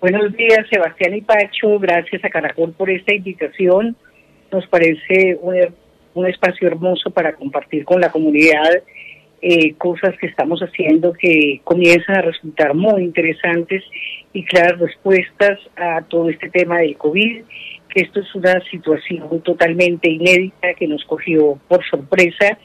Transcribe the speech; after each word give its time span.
Buenos 0.00 0.32
días, 0.36 0.64
Sebastián 0.70 1.16
y 1.16 1.22
Pacho. 1.22 1.76
Gracias 1.80 2.24
a 2.24 2.30
Caracol 2.30 2.72
por 2.72 2.88
esta 2.88 3.12
invitación. 3.12 3.96
Nos 4.52 4.64
parece 4.68 5.36
un, 5.42 6.24
espacio 6.24 6.68
hermoso 6.68 7.10
para 7.10 7.34
compartir 7.34 7.84
con 7.84 8.00
la 8.00 8.12
comunidad 8.12 8.84
eh, 9.42 9.74
cosas 9.74 10.16
que 10.20 10.28
estamos 10.28 10.60
haciendo 10.60 11.12
que 11.12 11.60
comienzan 11.64 12.16
a 12.16 12.22
resultar 12.22 12.74
muy 12.74 13.02
interesantes 13.02 13.82
y 14.32 14.44
claras 14.44 14.78
respuestas 14.78 15.58
a 15.74 16.02
todo 16.02 16.28
este 16.30 16.48
tema 16.48 16.78
del 16.78 16.96
COVID, 16.96 17.42
que 17.88 18.00
esto 18.00 18.20
es 18.20 18.32
una 18.36 18.60
situación 18.70 19.42
totalmente 19.42 20.08
inédita 20.08 20.74
que 20.74 20.86
nos 20.86 21.04
cogió 21.06 21.58
por 21.66 21.84
sorpresa 21.84 22.56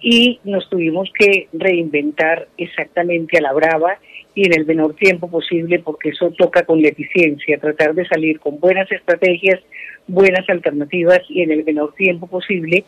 y 0.00 0.38
nos 0.44 0.68
tuvimos 0.68 1.10
que 1.18 1.48
reinventar 1.54 2.46
exactamente 2.58 3.38
a 3.38 3.42
la 3.42 3.54
brava 3.54 3.98
y 4.34 4.46
en 4.46 4.58
el 4.58 4.66
menor 4.66 4.94
tiempo 4.94 5.30
posible, 5.30 5.78
porque 5.78 6.10
eso 6.10 6.30
toca 6.32 6.64
con 6.64 6.82
la 6.82 6.88
eficiencia, 6.88 7.58
tratar 7.58 7.94
de 7.94 8.06
salir 8.06 8.40
con 8.40 8.58
buenas 8.58 8.90
estrategias, 8.90 9.60
buenas 10.06 10.48
alternativas 10.48 11.20
y 11.28 11.42
en 11.42 11.52
el 11.52 11.64
menor 11.64 11.94
tiempo 11.94 12.26
posible, 12.26 12.84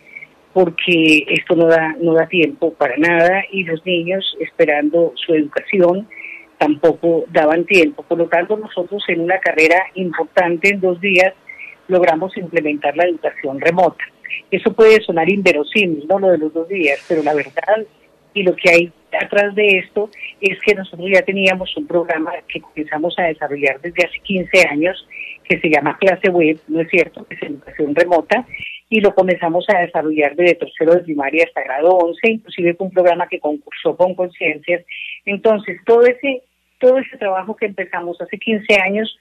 porque 0.53 1.25
esto 1.29 1.55
no 1.55 1.67
da, 1.67 1.95
no 2.01 2.15
da 2.15 2.27
tiempo 2.27 2.73
para 2.75 2.97
nada 2.97 3.45
y 3.53 3.65
los 3.65 3.85
niños 3.85 4.37
esperando 4.41 5.13
su 5.15 5.35
educación 5.35 6.09
tampoco 6.59 7.25
daban 7.31 7.65
tiempo. 7.67 8.03
Por 8.03 8.19
lo 8.19 8.29
tanto, 8.29 8.57
nosotros 8.57 9.05
en 9.09 9.21
una 9.21 9.39
carrera 9.39 9.83
importante 9.95 10.71
en 10.71 10.81
dos 10.81 11.01
días 11.01 11.35
logramos 11.89 12.37
implementar 12.37 12.97
la 12.97 13.05
educación 13.05 13.61
remota. 13.61 14.03
Eso 14.51 14.73
puede 14.73 15.01
sonar 15.03 15.31
inverosímil, 15.31 16.07
¿no? 16.09 16.19
Lo 16.19 16.31
de 16.31 16.39
los 16.39 16.53
dos 16.53 16.69
días, 16.69 17.05
pero 17.09 17.23
la 17.23 17.35
verdad 17.35 17.87
y 18.37 18.43
lo 18.43 18.55
que 18.55 18.69
hay 18.69 18.93
atrás 19.19 19.55
de 19.55 19.79
esto 19.79 20.11
es 20.43 20.59
que 20.61 20.75
nosotros 20.75 21.09
ya 21.11 21.23
teníamos 21.23 21.75
un 21.75 21.87
programa 21.87 22.33
que 22.47 22.61
comenzamos 22.61 23.19
a 23.19 23.23
desarrollar 23.25 23.81
desde 23.81 24.05
hace 24.05 24.19
15 24.21 24.69
años 24.69 25.09
que 25.43 25.59
se 25.59 25.71
llama 25.71 25.97
Clase 25.99 26.29
Web, 26.29 26.59
¿no 26.69 26.83
es 26.83 26.89
cierto? 26.91 27.27
Es 27.31 27.43
educación 27.43 27.95
remota 27.95 28.47
y 28.91 29.01
lo 29.01 29.15
comenzamos 29.15 29.65
a 29.71 29.79
desarrollar 29.79 30.37
desde 30.37 30.57
tercero 30.57 30.95
de 30.95 31.01
primaria 31.01 31.45
hasta 31.47 31.65
grado 31.65 31.97
11, 31.97 32.31
inclusive 32.31 32.75
fue 32.75 32.89
un 32.89 32.93
programa 32.93 33.27
que 33.27 33.41
concursó 33.41 33.97
con 33.97 34.15
conciencias. 34.15 34.85
Entonces, 35.25 35.81
todo 35.87 36.03
ese 36.03 36.43
todo 36.79 36.99
ese 36.99 37.17
trabajo 37.17 37.57
que 37.57 37.65
empezamos 37.65 38.21
hace 38.21 38.37
15 38.37 38.81
años 38.83 39.19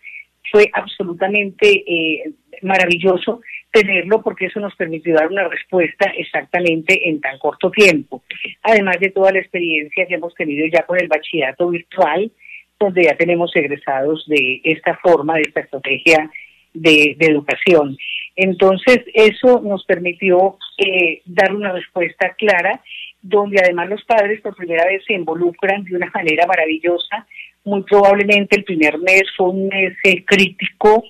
fue 0.52 0.70
absolutamente 0.74 1.84
eh, 1.88 2.32
maravilloso 2.62 3.42
tenerlo 3.72 4.22
porque 4.22 4.46
eso 4.46 4.60
nos 4.60 4.76
permitió 4.76 5.14
dar 5.14 5.28
una 5.28 5.48
respuesta 5.48 6.12
exactamente 6.18 7.10
en 7.10 7.20
tan 7.20 7.38
corto 7.40 7.70
tiempo. 7.72 8.24
Además 8.64 9.00
de 9.00 9.12
toda 9.12 9.32
la 9.32 9.40
experiencia 9.40 10.06
que 10.06 10.16
hemos 10.16 10.34
tenido 10.36 10.66
ya 10.72 10.84
con 10.86 11.00
el 11.00 11.08
bachillerato 11.08 11.70
virtual, 11.70 12.32
donde 12.80 13.04
ya 13.04 13.16
tenemos 13.18 13.56
egresados 13.56 14.26
de 14.28 14.62
esta 14.64 14.98
forma, 14.98 15.36
de 15.36 15.42
esta 15.42 15.62
estrategia 15.62 16.30
de, 16.74 17.16
educación. 17.20 17.98
Entonces, 18.36 19.00
eso 19.14 19.62
nos 19.62 19.86
permitió 19.86 20.58
eh, 20.78 21.22
dar 21.26 21.56
una 21.56 21.72
respuesta 21.72 22.34
clara, 22.38 22.82
donde 23.22 23.60
además 23.64 23.90
los 23.90 24.04
padres 24.04 24.42
por 24.42 24.56
primera 24.56 24.86
vez 24.86 25.04
se 25.06 25.14
involucran 25.14 25.84
de 25.86 25.96
una 25.96 26.12
manera 26.14 26.46
maravillosa. 26.46 27.26
Muy 27.66 27.82
probablemente 27.84 28.58
el 28.58 28.64
primer 28.64 29.00
mes 29.00 29.24
fue 29.36 29.50
un 29.50 29.68
mes 29.68 29.94
eh, 30.04 30.24
crítico, 30.24 31.04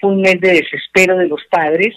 fue 0.00 0.10
un 0.10 0.20
mes 0.20 0.40
de 0.40 0.54
desespero 0.54 1.16
de 1.16 1.28
los 1.28 1.40
padres, 1.48 1.94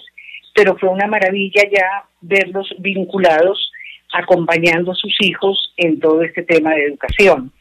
pero 0.54 0.76
fue 0.78 0.88
una 0.88 1.08
maravilla 1.08 1.64
ya 1.70 2.04
verlos 2.20 2.72
vinculados, 2.78 3.72
acompañando 4.12 4.92
a 4.92 4.94
sus 4.94 5.16
hijos 5.20 5.74
en 5.76 5.98
todo 5.98 6.22
este 6.22 6.44
tema 6.44 6.74
de 6.74 6.84
educación. 6.84 7.52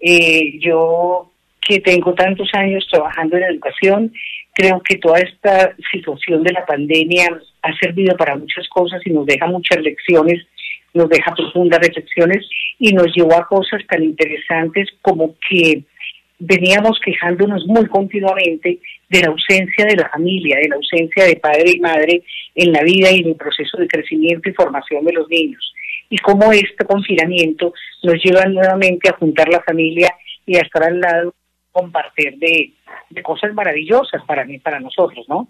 Eh, 0.00 0.58
yo 0.58 1.30
que 1.60 1.78
tengo 1.78 2.12
tantos 2.14 2.48
años 2.54 2.84
trabajando 2.90 3.36
en 3.36 3.44
educación, 3.44 4.12
creo 4.52 4.80
que 4.80 4.96
toda 4.96 5.20
esta 5.20 5.76
situación 5.92 6.42
de 6.42 6.52
la 6.52 6.66
pandemia 6.66 7.40
ha 7.62 7.76
servido 7.78 8.16
para 8.16 8.36
muchas 8.36 8.66
cosas 8.68 9.00
y 9.04 9.10
nos 9.10 9.26
deja 9.26 9.46
muchas 9.46 9.80
lecciones, 9.80 10.44
nos 10.92 11.08
deja 11.08 11.32
profundas 11.34 11.78
reflexiones 11.78 12.48
y 12.80 12.92
nos 12.92 13.14
llevó 13.14 13.36
a 13.36 13.46
cosas 13.46 13.82
tan 13.86 14.02
interesantes 14.02 14.88
como 15.02 15.36
que 15.48 15.84
veníamos 16.40 16.98
quejándonos 17.04 17.66
muy 17.66 17.86
continuamente 17.86 18.80
de 19.08 19.20
la 19.20 19.28
ausencia 19.28 19.84
de 19.84 19.96
la 19.96 20.08
familia, 20.08 20.58
de 20.60 20.68
la 20.68 20.76
ausencia 20.76 21.24
de 21.24 21.36
padre 21.36 21.72
y 21.76 21.80
madre 21.80 22.22
en 22.54 22.72
la 22.72 22.82
vida 22.82 23.12
y 23.12 23.20
en 23.20 23.28
el 23.28 23.36
proceso 23.36 23.76
de 23.76 23.86
crecimiento 23.86 24.48
y 24.48 24.54
formación 24.54 25.04
de 25.04 25.12
los 25.12 25.28
niños. 25.28 25.72
Y 26.08 26.18
cómo 26.18 26.50
este 26.52 26.84
confinamiento 26.84 27.74
nos 28.02 28.14
lleva 28.24 28.44
nuevamente 28.46 29.10
a 29.10 29.16
juntar 29.16 29.48
la 29.48 29.62
familia 29.62 30.08
y 30.46 30.56
a 30.56 30.62
estar 30.62 30.82
al 30.82 30.98
lado, 30.98 31.34
compartir 31.70 32.36
de, 32.38 32.72
cosas 33.22 33.52
maravillosas 33.54 34.24
para 34.24 34.44
mí, 34.44 34.58
para 34.58 34.80
nosotros, 34.80 35.26
¿no? 35.28 35.48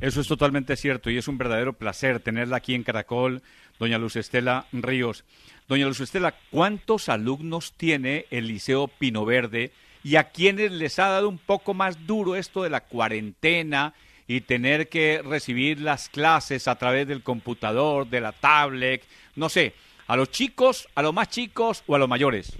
Eso 0.00 0.20
es 0.20 0.28
totalmente 0.28 0.76
cierto 0.76 1.10
y 1.10 1.18
es 1.18 1.26
un 1.26 1.38
verdadero 1.38 1.72
placer 1.72 2.20
tenerla 2.20 2.58
aquí 2.58 2.74
en 2.76 2.84
Caracol, 2.84 3.42
doña 3.80 3.98
Luz 3.98 4.14
Estela 4.14 4.66
Ríos. 4.72 5.24
Doña 5.66 5.86
Luz 5.86 6.00
Estela, 6.00 6.34
¿cuántos 6.50 7.08
alumnos 7.08 7.74
tiene 7.76 8.26
el 8.30 8.46
Liceo 8.46 8.86
Pino 8.86 9.24
Verde 9.24 9.72
y 10.08 10.16
a 10.16 10.24
quienes 10.24 10.72
les 10.72 10.98
ha 10.98 11.08
dado 11.08 11.28
un 11.28 11.36
poco 11.36 11.74
más 11.74 12.06
duro 12.06 12.34
esto 12.34 12.62
de 12.62 12.70
la 12.70 12.80
cuarentena 12.80 13.92
y 14.26 14.40
tener 14.40 14.88
que 14.88 15.20
recibir 15.22 15.80
las 15.80 16.08
clases 16.08 16.66
a 16.66 16.78
través 16.78 17.06
del 17.06 17.22
computador, 17.22 18.08
de 18.08 18.22
la 18.22 18.32
tablet, 18.32 19.02
no 19.36 19.50
sé, 19.50 19.74
a 20.06 20.16
los 20.16 20.30
chicos, 20.30 20.88
a 20.94 21.02
los 21.02 21.12
más 21.12 21.28
chicos 21.28 21.84
o 21.86 21.94
a 21.94 21.98
los 21.98 22.08
mayores? 22.08 22.56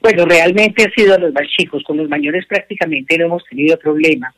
Bueno, 0.00 0.24
realmente 0.24 0.82
ha 0.82 0.90
sido 0.90 1.14
a 1.14 1.18
los 1.18 1.32
más 1.32 1.46
chicos, 1.56 1.84
con 1.84 1.98
los 1.98 2.08
mayores 2.08 2.46
prácticamente 2.46 3.16
no 3.18 3.26
hemos 3.26 3.44
tenido 3.44 3.78
problema, 3.78 4.34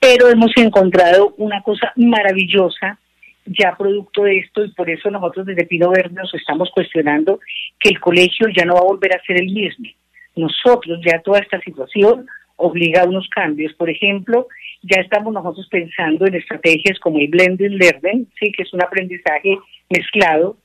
pero 0.00 0.30
hemos 0.30 0.52
encontrado 0.56 1.34
una 1.36 1.62
cosa 1.62 1.92
maravillosa 1.96 2.98
ya 3.44 3.76
producto 3.76 4.22
de 4.22 4.38
esto 4.38 4.64
y 4.64 4.72
por 4.72 4.88
eso 4.88 5.10
nosotros 5.10 5.44
desde 5.44 5.66
Pino 5.66 5.90
Verde 5.90 6.14
nos 6.14 6.32
estamos 6.32 6.70
cuestionando 6.74 7.40
que 7.78 7.90
el 7.90 8.00
colegio 8.00 8.46
ya 8.56 8.64
no 8.64 8.72
va 8.72 8.80
a 8.80 8.84
volver 8.84 9.14
a 9.14 9.22
ser 9.24 9.36
el 9.36 9.52
mismo 9.52 9.90
nosotros 10.38 11.00
ya 11.04 11.20
toda 11.20 11.40
esta 11.40 11.60
situación 11.60 12.26
obliga 12.56 13.02
a 13.02 13.08
unos 13.08 13.28
cambios. 13.28 13.72
Por 13.74 13.88
ejemplo, 13.88 14.48
ya 14.82 15.00
estamos 15.00 15.32
nosotros 15.32 15.66
pensando 15.70 16.26
en 16.26 16.34
estrategias 16.34 16.98
como 17.00 17.18
el 17.18 17.28
blended 17.28 17.70
learning, 17.70 18.28
sí, 18.38 18.52
que 18.52 18.62
es 18.62 18.72
un 18.72 18.82
aprendizaje 18.82 19.58
mezclado, 19.88 20.56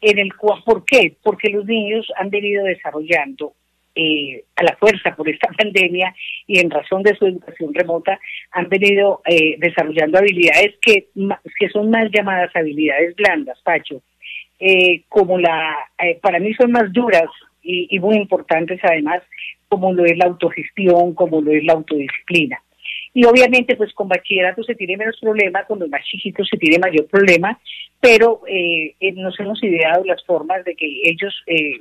en 0.00 0.18
el 0.18 0.34
cual, 0.36 0.62
¿por 0.64 0.84
qué? 0.84 1.16
Porque 1.22 1.50
los 1.50 1.64
niños 1.64 2.06
han 2.16 2.30
venido 2.30 2.64
desarrollando 2.64 3.54
eh, 3.94 4.44
a 4.54 4.62
la 4.62 4.76
fuerza 4.76 5.16
por 5.16 5.28
esta 5.28 5.48
pandemia 5.58 6.14
y 6.46 6.60
en 6.60 6.70
razón 6.70 7.02
de 7.02 7.16
su 7.16 7.26
educación 7.26 7.74
remota 7.74 8.20
han 8.52 8.68
venido 8.68 9.22
eh, 9.26 9.56
desarrollando 9.58 10.18
habilidades 10.18 10.76
que, 10.80 11.08
que 11.58 11.68
son 11.70 11.90
más 11.90 12.08
llamadas 12.12 12.54
habilidades 12.54 13.16
blandas, 13.16 13.58
Pacho, 13.64 14.00
eh, 14.60 15.02
como 15.08 15.38
la, 15.38 15.74
para 16.22 16.38
mí 16.38 16.54
son 16.54 16.70
más 16.70 16.92
duras 16.92 17.28
y, 17.62 17.98
muy 17.98 18.16
importantes 18.16 18.80
además, 18.82 19.22
como 19.68 19.92
lo 19.92 20.04
es 20.04 20.16
la 20.16 20.26
autogestión, 20.26 21.14
como 21.14 21.40
lo 21.40 21.52
es 21.52 21.64
la 21.64 21.74
autodisciplina. 21.74 22.62
Y 23.14 23.24
obviamente, 23.24 23.76
pues 23.76 23.92
con 23.94 24.08
bachillerato 24.08 24.62
se 24.62 24.74
tiene 24.74 24.96
menos 24.96 25.18
problema, 25.20 25.64
con 25.64 25.78
los 25.78 25.88
más 25.88 26.04
chiquitos 26.04 26.48
se 26.48 26.56
tiene 26.56 26.78
mayor 26.78 27.06
problema, 27.06 27.58
pero 28.00 28.42
eh, 28.46 28.94
eh, 29.00 29.12
nos 29.12 29.38
hemos 29.40 29.62
ideado 29.62 30.04
las 30.04 30.24
formas 30.24 30.64
de 30.64 30.74
que 30.74 30.86
ellos 31.04 31.34
eh, 31.46 31.78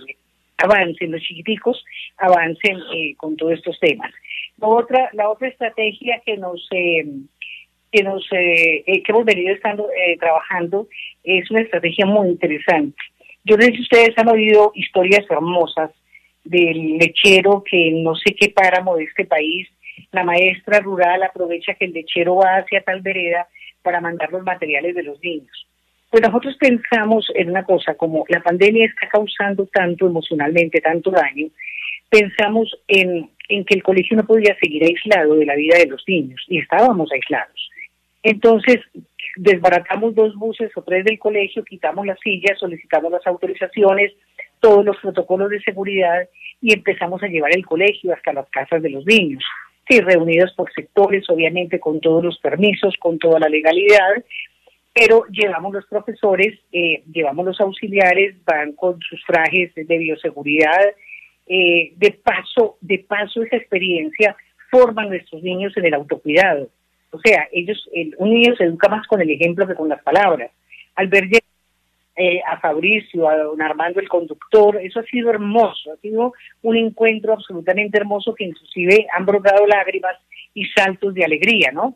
avancen, 0.58 1.12
los 1.12 1.22
chiquiticos 1.22 1.84
avancen 2.18 2.80
con 3.18 3.38
todos 3.38 3.54
estos 3.54 3.80
temas. 3.80 4.12
La 4.58 4.68
otra, 4.68 5.10
la 5.14 5.30
otra 5.30 5.48
estrategia 5.48 6.22
que 6.26 6.38
nos 6.38 6.68
que 6.70 8.04
nos 8.04 8.28
que 8.30 9.04
hemos 9.08 9.24
venido 9.26 9.54
estando 9.54 9.88
trabajando 10.20 10.88
es 11.24 11.50
una 11.52 11.62
estrategia 11.62 12.06
muy 12.06 12.30
interesante 12.30 12.98
yo 13.48 13.56
no 13.56 13.64
sé 13.64 13.72
si 13.72 13.82
ustedes 13.82 14.18
han 14.18 14.28
oído 14.28 14.74
historias 14.76 15.26
hermosas 15.30 15.92
del 16.44 16.98
lechero 16.98 17.64
que 17.64 17.92
no 17.92 18.14
sé 18.16 18.36
qué 18.36 18.50
páramo 18.50 18.98
de 18.98 19.06
este 19.06 19.26
país, 19.26 19.68
la 20.12 20.24
maestra 20.24 20.80
rural 20.80 21.24
aprovecha 21.24 21.74
que 21.76 21.86
el 21.86 21.94
lechero 21.94 22.36
va 22.36 22.58
hacia 22.58 22.82
tal 22.82 23.02
vereda 23.02 23.48
para 23.82 24.02
mandar 24.02 24.32
los 24.32 24.44
materiales 24.44 24.94
de 24.96 25.04
los 25.04 25.22
niños. 25.24 25.66
Pues 26.10 26.22
nosotros 26.22 26.56
pensamos 26.60 27.30
en 27.36 27.50
una 27.50 27.64
cosa, 27.64 27.96
como 27.96 28.26
la 28.28 28.42
pandemia 28.42 28.86
está 28.86 29.08
causando 29.10 29.66
tanto 29.68 30.08
emocionalmente, 30.08 30.82
tanto 30.82 31.12
daño, 31.12 31.48
pensamos 32.10 32.70
en, 32.88 33.30
en 33.48 33.66
que 33.66 33.76
el 33.76 33.84
colegio 33.84 34.18
no 34.18 34.26
podía 34.26 34.58
seguir 34.60 34.84
aislado 34.84 35.36
de 35.36 35.46
la 35.46 35.56
vida 35.56 35.78
de 35.78 35.88
los 35.88 36.04
niños 36.06 36.42
y 36.48 36.60
estábamos 36.60 37.12
aislados. 37.14 37.70
Entonces, 38.24 38.80
desbaratamos 39.38 40.16
dos 40.16 40.36
buses 40.36 40.72
o 40.76 40.82
tres 40.82 41.06
del 41.06 41.20
colegio, 41.20 41.64
quitamos 41.64 42.06
las 42.06 42.20
sillas, 42.20 42.60
solicitamos 42.60 43.12
las 43.12 43.26
autorizaciones, 43.26 44.14
todos 44.60 44.84
los 44.84 44.98
protocolos 44.98 45.50
de 45.50 45.62
seguridad 45.62 46.28
y 46.62 46.74
empezamos 46.74 47.22
a 47.24 47.28
llevar 47.28 47.56
el 47.56 47.66
colegio 47.66 48.14
hasta 48.14 48.34
las 48.34 48.50
casas 48.50 48.82
de 48.82 48.90
los 48.90 49.06
niños. 49.06 49.44
Sí, 49.88 50.02
reunidos 50.02 50.54
por 50.54 50.72
sectores, 50.74 51.30
obviamente 51.30 51.80
con 51.80 52.02
todos 52.02 52.24
los 52.24 52.38
permisos, 52.40 52.96
con 53.00 53.20
toda 53.20 53.40
la 53.40 53.48
legalidad, 53.48 54.24
pero 54.94 55.26
llevamos 55.30 55.74
los 55.74 55.86
profesores, 55.86 56.60
eh, 56.72 57.04
llevamos 57.12 57.46
los 57.46 57.62
auxiliares, 57.62 58.36
van 58.44 58.74
con 58.74 59.00
sus 59.02 59.24
trajes 59.26 59.74
de 59.76 59.98
bioseguridad. 59.98 60.94
Eh, 61.46 61.94
de 61.96 62.12
paso, 62.12 62.78
de 62.82 63.00
paso 63.00 63.42
esa 63.44 63.56
experiencia 63.56 64.36
forman 64.70 65.10
nuestros 65.10 65.42
niños 65.44 65.72
en 65.78 65.86
el 65.86 65.94
autocuidado. 65.94 66.70
O 67.12 67.20
sea, 67.20 67.48
ellos, 67.52 67.90
un 68.18 68.30
niño 68.32 68.56
se 68.56 68.66
educa 68.66 68.90
más 68.90 69.08
con 69.08 69.22
el 69.22 69.30
ejemplo 69.30 69.68
que 69.68 69.76
con 69.76 69.90
las 69.90 70.02
palabras. 70.04 70.52
Al 70.96 71.08
ver 71.08 71.30
eh, 72.20 72.42
a 72.48 72.60
Fabricio, 72.60 73.30
a 73.30 73.38
don 73.38 73.62
Armando 73.62 74.00
el 74.00 74.10
conductor, 74.10 74.80
eso 74.82 75.00
ha 75.00 75.04
sido 75.04 75.30
hermoso, 75.30 75.94
ha 75.94 75.98
sido 75.98 76.34
un 76.64 76.76
encuentro 76.76 77.34
absolutamente 77.34 77.98
hermoso 77.98 78.34
que 78.34 78.46
inclusive 78.46 79.08
han 79.16 79.26
brotado 79.26 79.66
lágrimas 79.68 80.16
y 80.54 80.66
saltos 80.66 81.14
de 81.14 81.24
alegría, 81.24 81.72
¿no? 81.72 81.96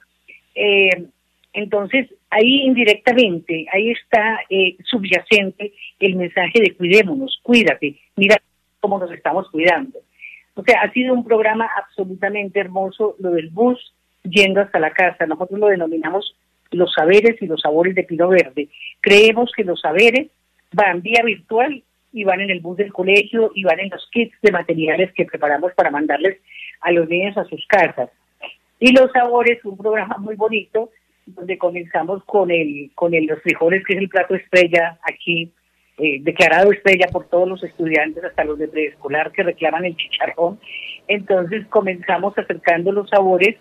Eh, 0.54 1.08
entonces, 1.54 2.08
ahí 2.30 2.62
indirectamente, 2.62 3.66
ahí 3.74 3.90
está 3.92 4.40
eh, 4.50 4.78
subyacente 4.86 5.74
el 6.00 6.16
mensaje 6.16 6.62
de 6.62 6.75
cuidémonos, 6.75 7.40
cuídate, 7.42 7.98
mira 8.16 8.38
cómo 8.80 9.00
nos 9.00 9.12
estamos 9.12 9.50
cuidando. 9.50 10.00
O 10.54 10.63
sea, 10.63 10.81
ha 10.81 10.92
sido 10.92 11.13
un 11.13 11.24
programa 11.24 11.68
absolutamente 11.78 12.60
hermoso 12.60 13.16
lo 13.19 13.31
del 13.31 13.50
bus 13.50 13.94
yendo 14.24 14.62
hasta 14.62 14.80
la 14.80 14.92
casa. 14.92 15.26
Nosotros 15.26 15.60
lo 15.60 15.68
denominamos 15.68 16.36
los 16.72 16.94
saberes 16.94 17.42
y 17.42 17.48
los 17.48 17.62
sabores 17.62 17.96
de 17.96 18.04
Pino 18.04 18.30
Verde. 18.30 18.70
Creemos 19.02 19.52
que 19.56 19.64
los 19.64 19.82
saberes 19.82 20.30
van 20.74 21.02
vía 21.02 21.22
virtual 21.24 21.84
y 22.14 22.24
van 22.24 22.42
en 22.42 22.50
el 22.50 22.60
bus 22.60 22.78
del 22.78 22.94
colegio 22.94 23.52
y 23.56 23.64
van 23.64 23.80
en 23.80 23.90
los 23.90 24.08
kits 24.12 24.36
de 24.42 24.52
materiales 24.52 25.12
que 25.14 25.26
preparamos 25.26 25.74
para 25.74 25.92
mandarles 25.92 26.40
a 26.82 26.92
los 26.92 27.08
niños 27.08 27.38
a 27.38 27.46
sus 27.46 27.66
casas. 27.68 28.10
Y 28.80 28.94
los 28.94 29.12
sabores, 29.12 29.64
un 29.64 29.78
programa 29.78 30.18
muy 30.18 30.36
bonito, 30.36 30.90
donde 31.26 31.58
comenzamos 31.58 32.24
con 32.26 32.50
el 32.52 32.92
con 32.96 33.14
el, 33.14 33.26
los 33.26 33.42
frijoles, 33.42 33.84
que 33.86 33.94
es 33.94 34.00
el 34.00 34.10
plato 34.10 34.36
estrella 34.36 34.98
aquí, 35.04 35.52
eh, 35.98 36.18
declarado 36.22 36.72
estrella 36.72 37.08
por 37.12 37.28
todos 37.30 37.48
los 37.48 37.64
estudiantes, 37.64 38.24
hasta 38.24 38.44
los 38.44 38.58
de 38.58 38.68
preescolar 38.68 39.32
que 39.32 39.44
reclaman 39.44 39.86
el 39.86 39.96
chicharrón. 39.96 40.60
Entonces 41.08 41.66
comenzamos 41.68 42.38
acercando 42.38 42.92
los 42.92 43.10
sabores 43.10 43.56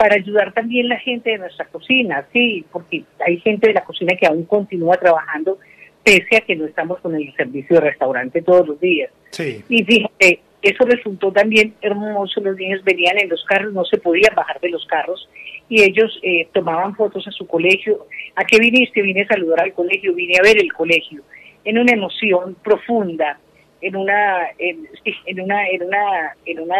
para 0.00 0.14
ayudar 0.14 0.54
también 0.54 0.88
la 0.88 0.98
gente 0.98 1.28
de 1.28 1.36
nuestra 1.36 1.66
cocina, 1.66 2.26
sí, 2.32 2.64
porque 2.72 3.04
hay 3.26 3.38
gente 3.40 3.66
de 3.66 3.74
la 3.74 3.84
cocina 3.84 4.16
que 4.18 4.26
aún 4.26 4.44
continúa 4.44 4.96
trabajando 4.96 5.58
pese 6.02 6.38
a 6.38 6.40
que 6.40 6.56
no 6.56 6.64
estamos 6.64 7.00
con 7.00 7.14
el 7.14 7.30
servicio 7.36 7.76
de 7.76 7.82
restaurante 7.82 8.40
todos 8.40 8.66
los 8.66 8.80
días. 8.80 9.10
Sí. 9.28 9.62
Y 9.68 9.84
fíjate, 9.84 10.40
eso 10.62 10.86
resultó 10.86 11.30
también 11.30 11.74
hermoso, 11.82 12.40
los 12.40 12.56
niños 12.56 12.82
venían 12.82 13.18
en 13.18 13.28
los 13.28 13.44
carros, 13.44 13.74
no 13.74 13.84
se 13.84 13.98
podían 13.98 14.34
bajar 14.34 14.58
de 14.60 14.70
los 14.70 14.86
carros 14.86 15.28
y 15.68 15.82
ellos 15.82 16.18
eh, 16.22 16.48
tomaban 16.54 16.96
fotos 16.96 17.28
a 17.28 17.30
su 17.32 17.46
colegio. 17.46 18.06
¿A 18.36 18.44
qué 18.44 18.58
viniste? 18.58 19.02
Vine 19.02 19.24
a 19.24 19.28
saludar 19.28 19.60
al 19.64 19.74
colegio, 19.74 20.14
vine 20.14 20.36
a 20.40 20.42
ver 20.42 20.56
el 20.56 20.72
colegio, 20.72 21.20
en 21.62 21.76
una 21.76 21.92
emoción 21.92 22.56
profunda, 22.64 23.38
en 23.82 23.96
una, 23.96 24.48
en, 24.56 24.88
una, 25.42 25.68
en 25.68 25.82
una, 25.82 26.36
en 26.46 26.60
una 26.60 26.78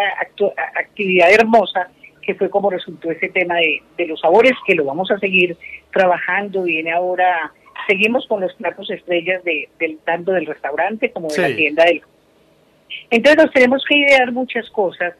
actividad 0.75 1.31
hermosa 1.31 1.91
que 2.31 2.39
fue 2.39 2.49
como 2.49 2.71
resultó 2.71 3.11
ese 3.11 3.29
tema 3.29 3.57
de, 3.57 3.83
de 3.97 4.07
los 4.07 4.21
sabores, 4.21 4.53
que 4.65 4.77
lo 4.77 4.85
vamos 4.85 5.11
a 5.11 5.19
seguir 5.19 5.57
trabajando. 5.93 6.63
Viene 6.63 6.93
ahora, 6.93 7.53
seguimos 7.89 8.25
con 8.29 8.41
los 8.41 8.55
platos 8.55 8.89
estrellas 8.89 9.43
de, 9.43 9.69
del 9.81 9.99
tanto 9.99 10.31
del 10.31 10.47
restaurante 10.47 11.11
como 11.11 11.27
de 11.27 11.39
la 11.39 11.57
tienda 11.57 11.85
del. 11.85 12.03
Entonces 13.11 13.45
nos 13.45 13.53
tenemos 13.53 13.85
que 13.89 13.97
idear 13.97 14.31
muchas 14.31 14.71
cosas 14.71 15.15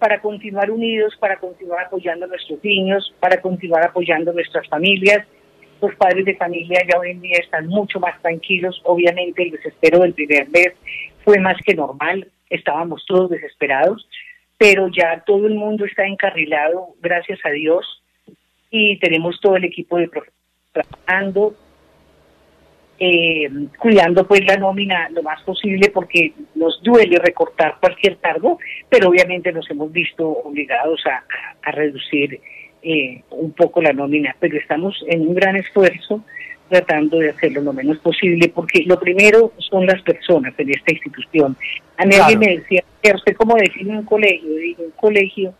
para 0.00 0.20
continuar 0.20 0.72
unidos, 0.72 1.14
para 1.20 1.36
continuar 1.36 1.86
apoyando 1.86 2.24
a 2.24 2.28
nuestros 2.28 2.62
niños, 2.64 3.14
para 3.20 3.40
continuar 3.40 3.84
apoyando 3.84 4.32
a 4.32 4.34
nuestras 4.34 4.66
familias. 4.68 5.24
Los 5.80 5.94
padres 5.94 6.24
de 6.24 6.34
familia 6.34 6.80
ya 6.90 6.98
hoy 6.98 7.10
en 7.10 7.20
día 7.20 7.38
están 7.38 7.68
mucho 7.68 8.00
más 8.00 8.20
tranquilos. 8.22 8.80
Obviamente 8.84 9.44
el 9.44 9.52
desespero 9.52 10.00
del 10.00 10.14
primer 10.14 10.48
mes 10.48 10.72
fue 11.24 11.38
más 11.38 11.56
que 11.64 11.74
normal. 11.74 12.28
Estábamos 12.50 13.04
todos 13.06 13.30
desesperados, 13.30 14.08
pero 14.58 14.88
ya 14.88 15.22
todo 15.26 15.46
el 15.46 15.54
mundo 15.54 15.84
está 15.84 16.06
encarrilado, 16.06 16.94
gracias 17.00 17.38
a 17.44 17.50
Dios, 17.50 18.02
y 18.70 18.98
tenemos 18.98 19.40
todo 19.40 19.56
el 19.56 19.64
equipo 19.64 19.98
de 19.98 20.10
trabajando, 20.72 21.54
eh, 22.98 23.48
cuidando 23.78 24.26
pues 24.26 24.44
la 24.46 24.56
nómina 24.56 25.08
lo 25.10 25.22
más 25.22 25.42
posible 25.42 25.90
porque 25.90 26.32
nos 26.54 26.82
duele 26.82 27.18
recortar 27.18 27.76
cualquier 27.80 28.16
cargo, 28.18 28.58
pero 28.88 29.08
obviamente 29.08 29.52
nos 29.52 29.70
hemos 29.70 29.92
visto 29.92 30.26
obligados 30.26 31.02
a, 31.06 31.24
a 31.62 31.72
reducir 31.72 32.40
eh, 32.82 33.22
un 33.30 33.52
poco 33.52 33.82
la 33.82 33.92
nómina, 33.92 34.34
pero 34.40 34.56
estamos 34.56 35.04
en 35.08 35.22
un 35.26 35.34
gran 35.34 35.56
esfuerzo 35.56 36.24
tratando 36.68 37.18
de 37.18 37.30
hacerlo 37.30 37.60
lo 37.62 37.72
menos 37.72 37.98
posible, 37.98 38.48
porque 38.48 38.82
lo 38.86 38.98
primero 38.98 39.52
son 39.58 39.86
las 39.86 40.02
personas 40.02 40.54
en 40.58 40.70
esta 40.70 40.92
institución. 40.92 41.56
A 41.96 42.04
mí 42.04 42.14
alguien 42.14 42.38
me 42.38 42.56
decía, 42.58 42.84
¿usted 43.14 43.34
cómo 43.36 43.54
define 43.56 43.98
un 43.98 44.04
colegio? 44.04 44.48
un 44.78 44.90
colegio 44.96 45.54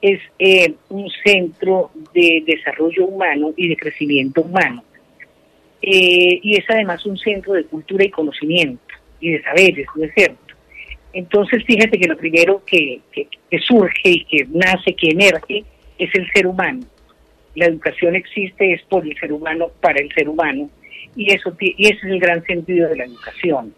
es 0.00 0.20
eh, 0.38 0.74
un 0.90 1.08
centro 1.24 1.90
de 2.14 2.42
desarrollo 2.46 3.06
humano 3.06 3.52
y 3.56 3.68
de 3.68 3.76
crecimiento 3.76 4.42
humano. 4.42 4.84
Eh, 5.80 6.40
y 6.42 6.56
es 6.56 6.64
además 6.68 7.06
un 7.06 7.16
centro 7.18 7.52
de 7.52 7.64
cultura 7.64 8.04
y 8.04 8.10
conocimiento 8.10 8.82
y 9.20 9.30
de 9.30 9.42
saberes, 9.42 9.86
¿no 9.94 10.04
es 10.04 10.14
cierto? 10.14 10.54
Entonces, 11.12 11.64
fíjate 11.64 11.98
que 11.98 12.08
lo 12.08 12.16
primero 12.16 12.62
que, 12.64 13.00
que 13.12 13.58
surge 13.60 14.10
y 14.10 14.24
que 14.24 14.46
nace, 14.50 14.94
que 14.94 15.10
emerge, 15.10 15.64
es 15.98 16.14
el 16.14 16.30
ser 16.32 16.46
humano 16.46 16.80
la 17.54 17.66
educación 17.66 18.14
existe 18.14 18.72
es 18.72 18.82
por 18.82 19.04
el 19.06 19.18
ser 19.18 19.32
humano, 19.32 19.68
para 19.80 20.00
el 20.00 20.12
ser 20.12 20.28
humano, 20.28 20.70
y 21.16 21.32
eso 21.32 21.56
y 21.60 21.86
ese 21.86 21.94
es 21.94 22.04
el 22.04 22.20
gran 22.20 22.44
sentido 22.44 22.88
de 22.88 22.96
la 22.96 23.04
educación. 23.04 23.74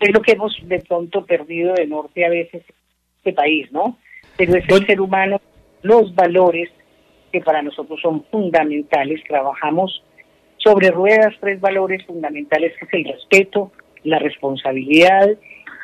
Es 0.00 0.12
lo 0.12 0.20
que 0.20 0.32
hemos 0.32 0.56
de 0.64 0.80
pronto 0.80 1.24
perdido 1.24 1.74
de 1.74 1.86
norte 1.86 2.24
a 2.24 2.30
veces 2.30 2.64
este 3.18 3.32
país, 3.32 3.70
¿no? 3.70 3.98
Pero 4.36 4.56
es 4.56 4.68
el 4.68 4.86
ser 4.86 5.00
humano, 5.00 5.40
los 5.82 6.14
valores 6.14 6.70
que 7.30 7.40
para 7.40 7.62
nosotros 7.62 8.00
son 8.00 8.24
fundamentales, 8.24 9.22
trabajamos 9.28 10.02
sobre 10.58 10.90
ruedas 10.90 11.34
tres 11.40 11.60
valores 11.60 12.04
fundamentales 12.06 12.72
que 12.78 12.84
es 12.84 12.92
el 12.92 13.12
respeto, 13.12 13.72
la 14.04 14.18
responsabilidad 14.18 15.28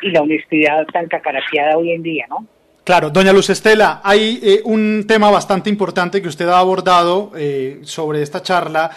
y 0.03 0.11
la 0.11 0.23
honestidad 0.23 0.87
tan 0.87 1.07
cacarateada 1.07 1.77
hoy 1.77 1.93
en 1.93 2.03
día, 2.03 2.27
¿no? 2.29 2.47
Claro, 2.89 3.11
doña 3.11 3.35
Luz 3.35 3.51
Estela, 3.51 4.01
hay 4.03 4.41
eh, 4.43 4.63
un 4.65 5.05
tema 5.07 5.31
bastante 5.31 5.69
importante 5.69 6.23
que 6.23 6.29
usted 6.29 6.49
ha 6.49 6.59
abordado 6.59 7.33
eh, 7.37 7.81
sobre 7.83 8.23
esta 8.23 8.41
charla 8.41 8.93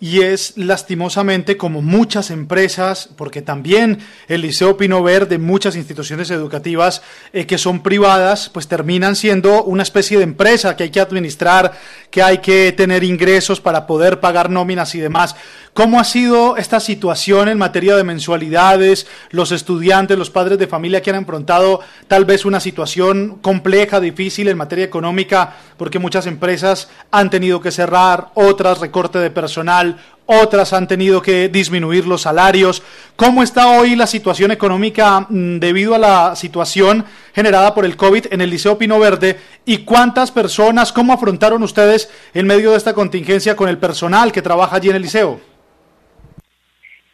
y 0.00 0.22
es 0.22 0.54
lastimosamente 0.56 1.56
como 1.56 1.82
muchas 1.82 2.30
empresas, 2.30 3.08
porque 3.16 3.42
también 3.42 3.98
el 4.28 4.40
Liceo 4.40 4.76
Pino 4.76 5.02
Verde, 5.02 5.38
muchas 5.38 5.76
instituciones 5.76 6.30
educativas 6.30 7.02
eh, 7.32 7.46
que 7.46 7.58
son 7.58 7.82
privadas, 7.82 8.48
pues 8.48 8.66
terminan 8.66 9.14
siendo 9.14 9.62
una 9.64 9.82
especie 9.82 10.16
de 10.16 10.24
empresa 10.24 10.74
que 10.74 10.84
hay 10.84 10.90
que 10.90 11.00
administrar, 11.00 11.72
que 12.14 12.22
hay 12.22 12.38
que 12.38 12.70
tener 12.70 13.02
ingresos 13.02 13.60
para 13.60 13.88
poder 13.88 14.20
pagar 14.20 14.48
nóminas 14.48 14.94
y 14.94 15.00
demás. 15.00 15.34
¿Cómo 15.72 15.98
ha 15.98 16.04
sido 16.04 16.56
esta 16.56 16.78
situación 16.78 17.48
en 17.48 17.58
materia 17.58 17.96
de 17.96 18.04
mensualidades? 18.04 19.08
Los 19.30 19.50
estudiantes, 19.50 20.16
los 20.16 20.30
padres 20.30 20.56
de 20.60 20.68
familia 20.68 21.02
que 21.02 21.10
han 21.10 21.16
enfrentado 21.16 21.80
tal 22.06 22.24
vez 22.24 22.44
una 22.44 22.60
situación 22.60 23.40
compleja, 23.42 23.98
difícil 23.98 24.46
en 24.46 24.56
materia 24.56 24.84
económica, 24.84 25.56
porque 25.76 25.98
muchas 25.98 26.28
empresas 26.28 26.88
han 27.10 27.30
tenido 27.30 27.60
que 27.60 27.72
cerrar, 27.72 28.28
otras 28.34 28.78
recorte 28.78 29.18
de 29.18 29.32
personal, 29.32 29.98
otras 30.26 30.72
han 30.72 30.88
tenido 30.88 31.20
que 31.22 31.48
disminuir 31.48 32.06
los 32.06 32.22
salarios. 32.22 32.82
¿Cómo 33.16 33.42
está 33.42 33.78
hoy 33.78 33.94
la 33.96 34.06
situación 34.06 34.50
económica 34.50 35.26
mm, 35.28 35.58
debido 35.58 35.94
a 35.94 35.98
la 35.98 36.36
situación 36.36 37.04
generada 37.34 37.74
por 37.74 37.84
el 37.84 37.96
COVID 37.96 38.32
en 38.32 38.40
el 38.40 38.50
Liceo 38.50 38.78
Pino 38.78 38.98
Verde? 38.98 39.36
¿Y 39.64 39.84
cuántas 39.84 40.30
personas, 40.30 40.92
cómo 40.92 41.12
afrontaron 41.12 41.62
ustedes 41.62 42.10
en 42.34 42.46
medio 42.46 42.72
de 42.72 42.78
esta 42.78 42.94
contingencia 42.94 43.56
con 43.56 43.68
el 43.68 43.78
personal 43.78 44.32
que 44.32 44.42
trabaja 44.42 44.76
allí 44.76 44.90
en 44.90 44.96
el 44.96 45.02
liceo? 45.02 45.40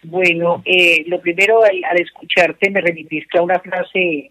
Bueno, 0.02 0.62
eh, 0.64 1.04
lo 1.06 1.20
primero 1.20 1.62
al, 1.62 2.00
escucharte 2.00 2.70
me 2.70 2.80
remitiste 2.80 3.38
a 3.38 3.42
una 3.42 3.60
frase, 3.60 4.30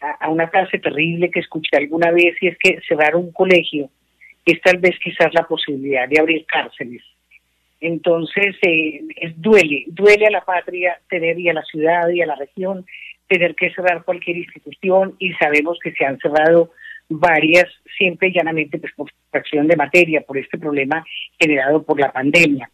a, 0.00 0.28
una 0.28 0.48
frase 0.48 0.78
terrible 0.78 1.30
que 1.30 1.40
escuché 1.40 1.76
alguna 1.76 2.12
vez 2.12 2.36
y 2.40 2.48
es 2.48 2.56
que 2.58 2.78
cerrar 2.86 3.16
un 3.16 3.32
colegio 3.32 3.90
es 4.44 4.60
tal 4.62 4.78
vez 4.78 4.96
quizás 5.02 5.34
la 5.34 5.46
posibilidad 5.46 6.08
de 6.08 6.20
abrir 6.20 6.46
cárceles. 6.46 7.02
Entonces, 7.80 8.56
eh, 8.62 9.02
es, 9.16 9.40
duele, 9.40 9.84
duele 9.88 10.26
a 10.26 10.30
la 10.30 10.44
patria 10.44 11.00
tener 11.08 11.38
y 11.38 11.48
a 11.48 11.54
la 11.54 11.62
ciudad 11.62 12.08
y 12.08 12.22
a 12.22 12.26
la 12.26 12.34
región 12.34 12.84
tener 13.28 13.54
que 13.54 13.72
cerrar 13.72 14.04
cualquier 14.04 14.38
institución 14.38 15.14
y 15.18 15.32
sabemos 15.34 15.78
que 15.82 15.92
se 15.92 16.04
han 16.04 16.18
cerrado 16.18 16.72
varias, 17.08 17.66
siempre 17.96 18.28
y 18.28 18.32
llanamente 18.32 18.78
pues, 18.78 18.92
por 18.94 19.10
fracción 19.30 19.66
de 19.66 19.76
materia, 19.76 20.22
por 20.22 20.38
este 20.38 20.58
problema 20.58 21.04
generado 21.38 21.82
por 21.82 22.00
la 22.00 22.12
pandemia. 22.12 22.70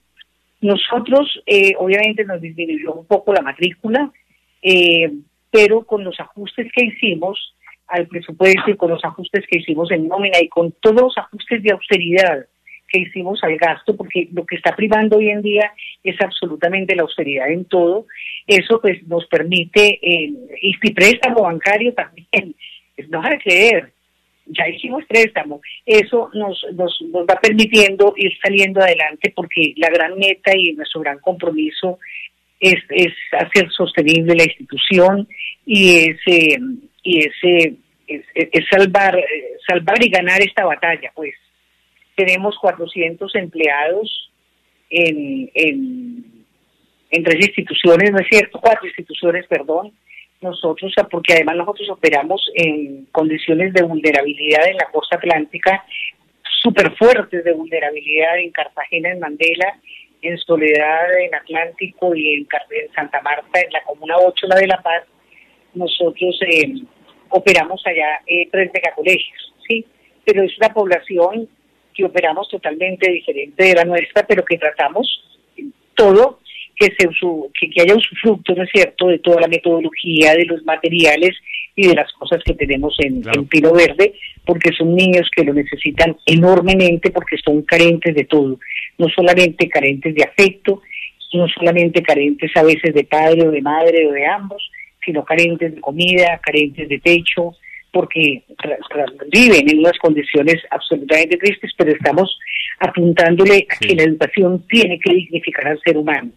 Nosotros, 0.61 1.43
eh, 1.47 1.75
obviamente, 1.79 2.25
nos 2.25 2.41
disminuyó 2.41 2.95
un 2.95 3.07
poco 3.07 3.33
la 3.33 3.43
matrícula, 3.43 4.11
eh, 4.63 5.13
pero 5.51 5.85
con 5.85 6.03
los 6.03 6.19
ajustes 6.19 6.73
que 6.73 6.87
hicimos 6.87 7.55
al 7.87 8.07
presupuesto 8.09 8.71
y 8.71 8.77
con 8.77 8.91
los 8.91 9.05
ajustes 9.05 9.45
que 9.49 9.59
hicimos 9.59 9.91
en 9.91 10.09
nómina 10.09 10.39
y 10.41 10.49
con 10.49 10.73
todos 10.81 11.03
los 11.03 11.19
ajustes 11.19 11.63
de 11.63 11.73
austeridad 11.73 12.47
que 12.95 13.01
hicimos 13.01 13.43
al 13.43 13.57
gasto, 13.57 13.97
porque 13.97 14.29
lo 14.33 14.47
que 14.47 14.55
está 14.55 14.77
privando 14.77 15.17
hoy 15.17 15.31
en 15.31 15.43
día 15.43 15.73
es 16.05 16.15
absolutamente 16.21 16.95
la 16.95 17.03
austeridad 17.03 17.51
en 17.51 17.65
todo, 17.65 18.07
eso 18.47 18.81
pues 18.81 19.05
nos 19.09 19.27
permite, 19.27 19.99
eh, 20.01 20.33
y 20.63 20.93
préstamo 20.93 21.43
bancario 21.43 21.93
también, 21.93 22.55
no 23.09 23.21
hay 23.21 23.39
que 23.39 23.45
creer, 23.45 23.93
ya 24.47 24.69
hicimos 24.69 25.05
préstamo. 25.07 25.61
Eso 25.87 26.31
nos, 26.35 26.65
nos, 26.75 27.01
nos 27.11 27.27
va 27.27 27.41
permitiendo 27.41 28.15
ir 28.17 28.33
saliendo 28.43 28.81
adelante 28.81 29.33
porque 29.35 29.73
la 29.77 29.89
gran 29.89 30.19
meta 30.19 30.53
y 30.57 30.73
nuestro 30.75 31.01
gran 31.01 31.19
compromiso 31.19 31.99
es, 32.61 32.77
es 32.91 33.13
hacer 33.33 33.71
sostenible 33.71 34.35
la 34.35 34.45
institución 34.45 35.29
y 35.67 35.97
es, 35.97 36.17
eh, 36.27 36.59
y 37.03 37.19
es, 37.21 37.33
eh, 37.43 37.75
es, 38.07 38.65
salvar, 38.71 39.19
eh, 39.19 39.57
salvar 39.67 40.03
y 40.05 40.11
ganar 40.11 40.41
esta 40.43 40.65
batalla. 40.65 41.11
Pues 41.15 41.35
tenemos 42.17 42.57
400 42.59 43.35
empleados 43.35 44.31
en, 44.91 45.51
en, 45.55 46.45
en 47.11 47.25
tres 47.25 47.47
instituciones, 47.47 48.13
¿no 48.13 48.19
es 48.19 48.29
cierto? 48.29 48.61
Cuatro 48.61 48.87
instituciones, 48.87 49.47
perdón 49.47 49.93
nosotros, 50.45 50.93
porque 51.11 51.35
además 51.35 51.57
nosotros 51.57 51.89
operamos 51.91 52.49
en 52.55 53.07
condiciones 53.07 53.73
de 53.73 53.83
vulnerabilidad 53.83 54.69
en 54.69 54.77
la 54.77 54.91
costa 54.93 55.17
atlántica, 55.17 55.85
súper 56.63 56.95
fuertes 56.97 57.43
de 57.43 57.53
vulnerabilidad 57.53 58.39
en 58.39 58.51
Cartagena, 58.53 59.11
en 59.11 59.21
Mandela, 59.21 59.81
en 60.23 60.39
Soledad, 60.39 61.19
en 61.19 61.35
Atlántico 61.35 62.15
y 62.15 62.35
en, 62.35 62.49
Santa 62.95 63.21
Marta, 63.23 63.61
en 63.61 63.73
la 63.73 63.83
Comuna 63.83 64.15
8, 64.19 64.47
la 64.47 64.57
de 64.57 64.67
La 64.67 64.83
Paz, 64.83 65.05
nosotros 65.75 66.39
eh, 66.47 66.75
operamos 67.31 67.83
allá 67.87 68.21
eh, 68.27 68.49
tres 68.51 68.71
megacolegios, 68.73 69.55
¿sí? 69.69 69.85
Pero 70.25 70.43
es 70.43 70.57
una 70.59 70.73
población 70.73 71.49
que 71.95 72.05
operamos 72.05 72.49
totalmente 72.49 73.11
diferente 73.11 73.65
de 73.65 73.75
la 73.75 73.85
nuestra, 73.85 74.27
pero 74.27 74.45
que 74.45 74.59
tratamos 74.59 75.23
todo 75.95 76.41
que, 76.77 76.87
se 76.87 77.09
que, 77.61 77.71
que 77.71 77.83
haya 77.83 77.95
usufructo, 77.95 78.55
¿no 78.55 78.65
es 78.65 78.71
cierto?, 78.71 79.09
de 79.09 79.19
toda 79.19 79.43
la 79.43 79.49
metodología, 79.49 80.35
de 80.35 80.45
los 80.45 80.65
materiales 80.65 81.37
y 81.77 81.89
de 81.89 81.95
las 81.95 82.13
cosas 82.13 82.43
que 82.45 82.55
tenemos 82.55 82.97
en, 82.99 83.23
Pino 83.47 83.73
Verde, 83.73 84.15
porque 84.45 84.73
son 84.73 84.95
niños 84.95 85.29
que 85.35 85.45
lo 85.45 85.55
necesitan 85.55 86.17
enormemente 86.27 87.11
porque 87.11 87.37
son 87.39 87.63
carentes 87.63 88.15
de 88.15 88.25
todo, 88.25 88.59
no 88.99 89.09
solamente 89.09 89.69
carentes 89.69 90.15
de 90.15 90.25
afecto, 90.25 90.83
no 91.33 91.49
solamente 91.49 92.03
carentes 92.03 92.51
a 92.57 92.63
veces 92.63 92.95
de 92.95 93.05
padre 93.05 93.47
o 93.47 93.51
de 93.51 93.63
madre 93.63 94.07
o 94.07 94.13
de 94.13 94.27
ambos, 94.27 94.71
sino 95.05 95.25
carentes 95.25 95.75
de 95.75 95.81
comida, 95.81 96.41
carentes 96.43 96.89
de 96.89 96.99
techo, 96.99 97.57
porque 97.95 98.43
viven 99.31 99.71
en 99.71 99.79
unas 99.79 99.97
condiciones 99.99 100.57
absolutamente 100.71 101.39
tristes, 101.39 101.73
pero 101.79 101.93
estamos 101.93 102.39
apuntándole 102.81 103.67
a 103.71 103.79
que 103.79 103.95
la 103.95 104.03
educación 104.03 104.67
tiene 104.69 104.99
que 104.99 105.15
dignificar 105.15 105.69
al 105.69 105.81
ser 105.81 105.97
humano 105.97 106.31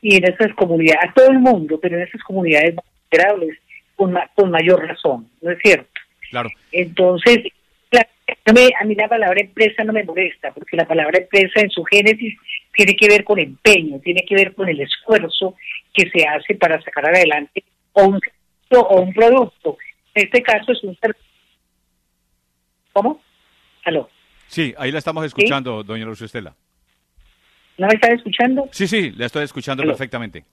y 0.00 0.16
en 0.16 0.24
esas 0.24 0.52
comunidades, 0.54 1.10
a 1.10 1.12
todo 1.12 1.30
el 1.30 1.40
mundo, 1.40 1.78
pero 1.80 1.96
en 1.96 2.04
esas 2.04 2.22
comunidades 2.22 2.76
vulnerables 3.10 3.58
con, 3.96 4.14
con 4.34 4.50
mayor 4.50 4.86
razón, 4.86 5.28
¿no 5.42 5.50
es 5.50 5.58
cierto? 5.62 5.90
Claro. 6.30 6.48
Entonces, 6.72 7.38
a 8.44 8.84
mí 8.84 8.94
la 8.94 9.08
palabra 9.08 9.40
empresa 9.40 9.84
no 9.84 9.92
me 9.92 10.04
molesta, 10.04 10.52
porque 10.52 10.76
la 10.76 10.86
palabra 10.86 11.18
empresa 11.18 11.60
en 11.60 11.70
su 11.70 11.82
génesis 11.84 12.34
tiene 12.72 12.94
que 12.94 13.08
ver 13.08 13.24
con 13.24 13.38
empeño, 13.38 13.98
tiene 14.00 14.24
que 14.24 14.34
ver 14.34 14.54
con 14.54 14.68
el 14.68 14.80
esfuerzo 14.80 15.56
que 15.92 16.08
se 16.10 16.26
hace 16.26 16.54
para 16.54 16.80
sacar 16.82 17.06
adelante 17.06 17.64
o 17.92 18.04
un, 18.04 18.20
o 18.70 19.00
un 19.00 19.12
producto. 19.12 19.76
En 20.16 20.24
este 20.24 20.42
caso 20.42 20.72
es 20.72 20.82
un 20.82 20.96
¿Cómo? 22.94 23.20
¿Aló? 23.84 24.08
Sí, 24.46 24.74
ahí 24.78 24.90
la 24.90 24.98
estamos 24.98 25.26
escuchando, 25.26 25.82
doña 25.82 26.06
Luz 26.06 26.22
Estela. 26.22 26.54
¿No 27.76 27.86
me 27.86 27.94
están 27.94 28.14
escuchando? 28.14 28.66
Sí, 28.72 28.88
sí, 28.88 29.10
le 29.10 29.26
estoy 29.26 29.44
escuchando 29.44 29.84
perfectamente. 29.84 30.44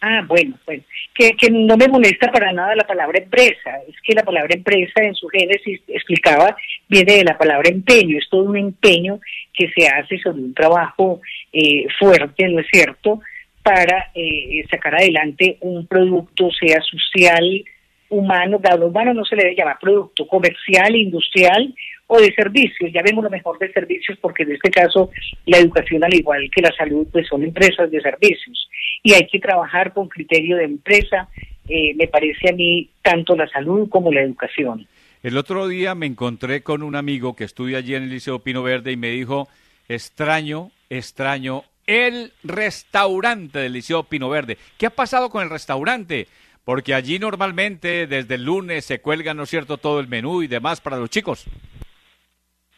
Ah, 0.00 0.24
bueno, 0.26 0.58
bueno. 0.66 0.82
Que, 1.14 1.30
que 1.36 1.48
no 1.50 1.76
me 1.76 1.86
molesta 1.86 2.32
para 2.32 2.52
nada 2.52 2.74
la 2.74 2.84
palabra 2.84 3.16
empresa. 3.16 3.78
Es 3.86 3.94
que 4.02 4.12
la 4.12 4.24
palabra 4.24 4.52
empresa 4.52 5.04
en 5.04 5.14
su 5.14 5.28
génesis 5.28 5.80
explicaba, 5.86 6.56
viene 6.88 7.18
de 7.18 7.24
la 7.24 7.38
palabra 7.38 7.70
empeño. 7.70 8.18
Es 8.18 8.28
todo 8.28 8.42
un 8.42 8.56
empeño 8.56 9.20
que 9.52 9.70
se 9.70 9.86
hace 9.86 10.18
sobre 10.18 10.42
un 10.42 10.52
trabajo 10.52 11.20
eh, 11.52 11.86
fuerte, 11.96 12.48
¿no 12.48 12.58
es 12.58 12.66
cierto?, 12.72 13.20
para 13.62 14.10
eh, 14.14 14.66
sacar 14.68 14.96
adelante 14.96 15.58
un 15.60 15.86
producto, 15.86 16.50
sea 16.50 16.82
social, 16.82 17.64
humano, 18.08 18.58
dado 18.60 18.86
humano 18.86 19.14
no 19.14 19.24
se 19.24 19.36
le 19.36 19.44
debe 19.44 19.56
llamar 19.56 19.78
producto, 19.80 20.26
comercial, 20.26 20.94
industrial 20.94 21.74
o 22.06 22.20
de 22.20 22.32
servicios. 22.34 22.92
Ya 22.92 23.02
vemos 23.02 23.24
lo 23.24 23.30
mejor 23.30 23.58
de 23.58 23.72
servicios 23.72 24.18
porque 24.20 24.42
en 24.42 24.52
este 24.52 24.70
caso 24.70 25.10
la 25.46 25.58
educación, 25.58 26.04
al 26.04 26.14
igual 26.14 26.50
que 26.54 26.62
la 26.62 26.72
salud, 26.72 27.06
pues 27.10 27.26
son 27.28 27.42
empresas 27.42 27.90
de 27.90 28.00
servicios 28.00 28.68
y 29.02 29.12
hay 29.14 29.26
que 29.26 29.38
trabajar 29.38 29.92
con 29.92 30.08
criterio 30.08 30.56
de 30.56 30.64
empresa, 30.64 31.28
eh, 31.68 31.94
me 31.94 32.08
parece 32.08 32.50
a 32.50 32.52
mí, 32.52 32.90
tanto 33.02 33.36
la 33.36 33.48
salud 33.48 33.88
como 33.88 34.12
la 34.12 34.22
educación. 34.22 34.86
El 35.22 35.38
otro 35.38 35.68
día 35.68 35.94
me 35.94 36.06
encontré 36.06 36.62
con 36.62 36.82
un 36.82 36.96
amigo 36.96 37.34
que 37.34 37.44
estudia 37.44 37.78
allí 37.78 37.94
en 37.94 38.04
el 38.04 38.10
Liceo 38.10 38.40
Pino 38.40 38.62
Verde 38.62 38.92
y 38.92 38.96
me 38.96 39.08
dijo, 39.08 39.48
extraño, 39.88 40.70
extraño 40.90 41.64
el 41.86 42.32
restaurante 42.42 43.58
del 43.58 43.74
Liceo 43.74 44.04
Pino 44.04 44.28
Verde. 44.28 44.58
¿Qué 44.78 44.86
ha 44.86 44.90
pasado 44.90 45.30
con 45.30 45.42
el 45.42 45.50
restaurante? 45.50 46.28
Porque 46.64 46.94
allí 46.94 47.18
normalmente 47.18 48.06
desde 48.06 48.36
el 48.36 48.44
lunes 48.44 48.84
se 48.84 49.00
cuelga, 49.00 49.34
¿no 49.34 49.42
es 49.42 49.50
cierto?, 49.50 49.76
todo 49.76 50.00
el 50.00 50.08
menú 50.08 50.42
y 50.42 50.46
demás 50.46 50.80
para 50.80 50.96
los 50.96 51.10
chicos. 51.10 51.46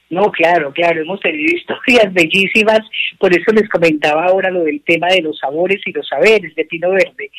No, 0.08 0.30
claro, 0.30 0.72
claro, 0.72 1.00
hemos 1.02 1.20
tenido 1.20 1.56
historias 1.56 2.12
bellísimas, 2.12 2.80
por 3.18 3.32
eso 3.32 3.52
les 3.52 3.68
comentaba 3.68 4.26
ahora 4.26 4.50
lo 4.50 4.64
del 4.64 4.82
tema 4.82 5.08
de 5.08 5.22
los 5.22 5.38
sabores 5.38 5.80
y 5.84 5.92
los 5.92 6.06
saberes 6.06 6.54
de 6.54 6.64
Pino 6.64 6.90
Verde, 6.90 7.30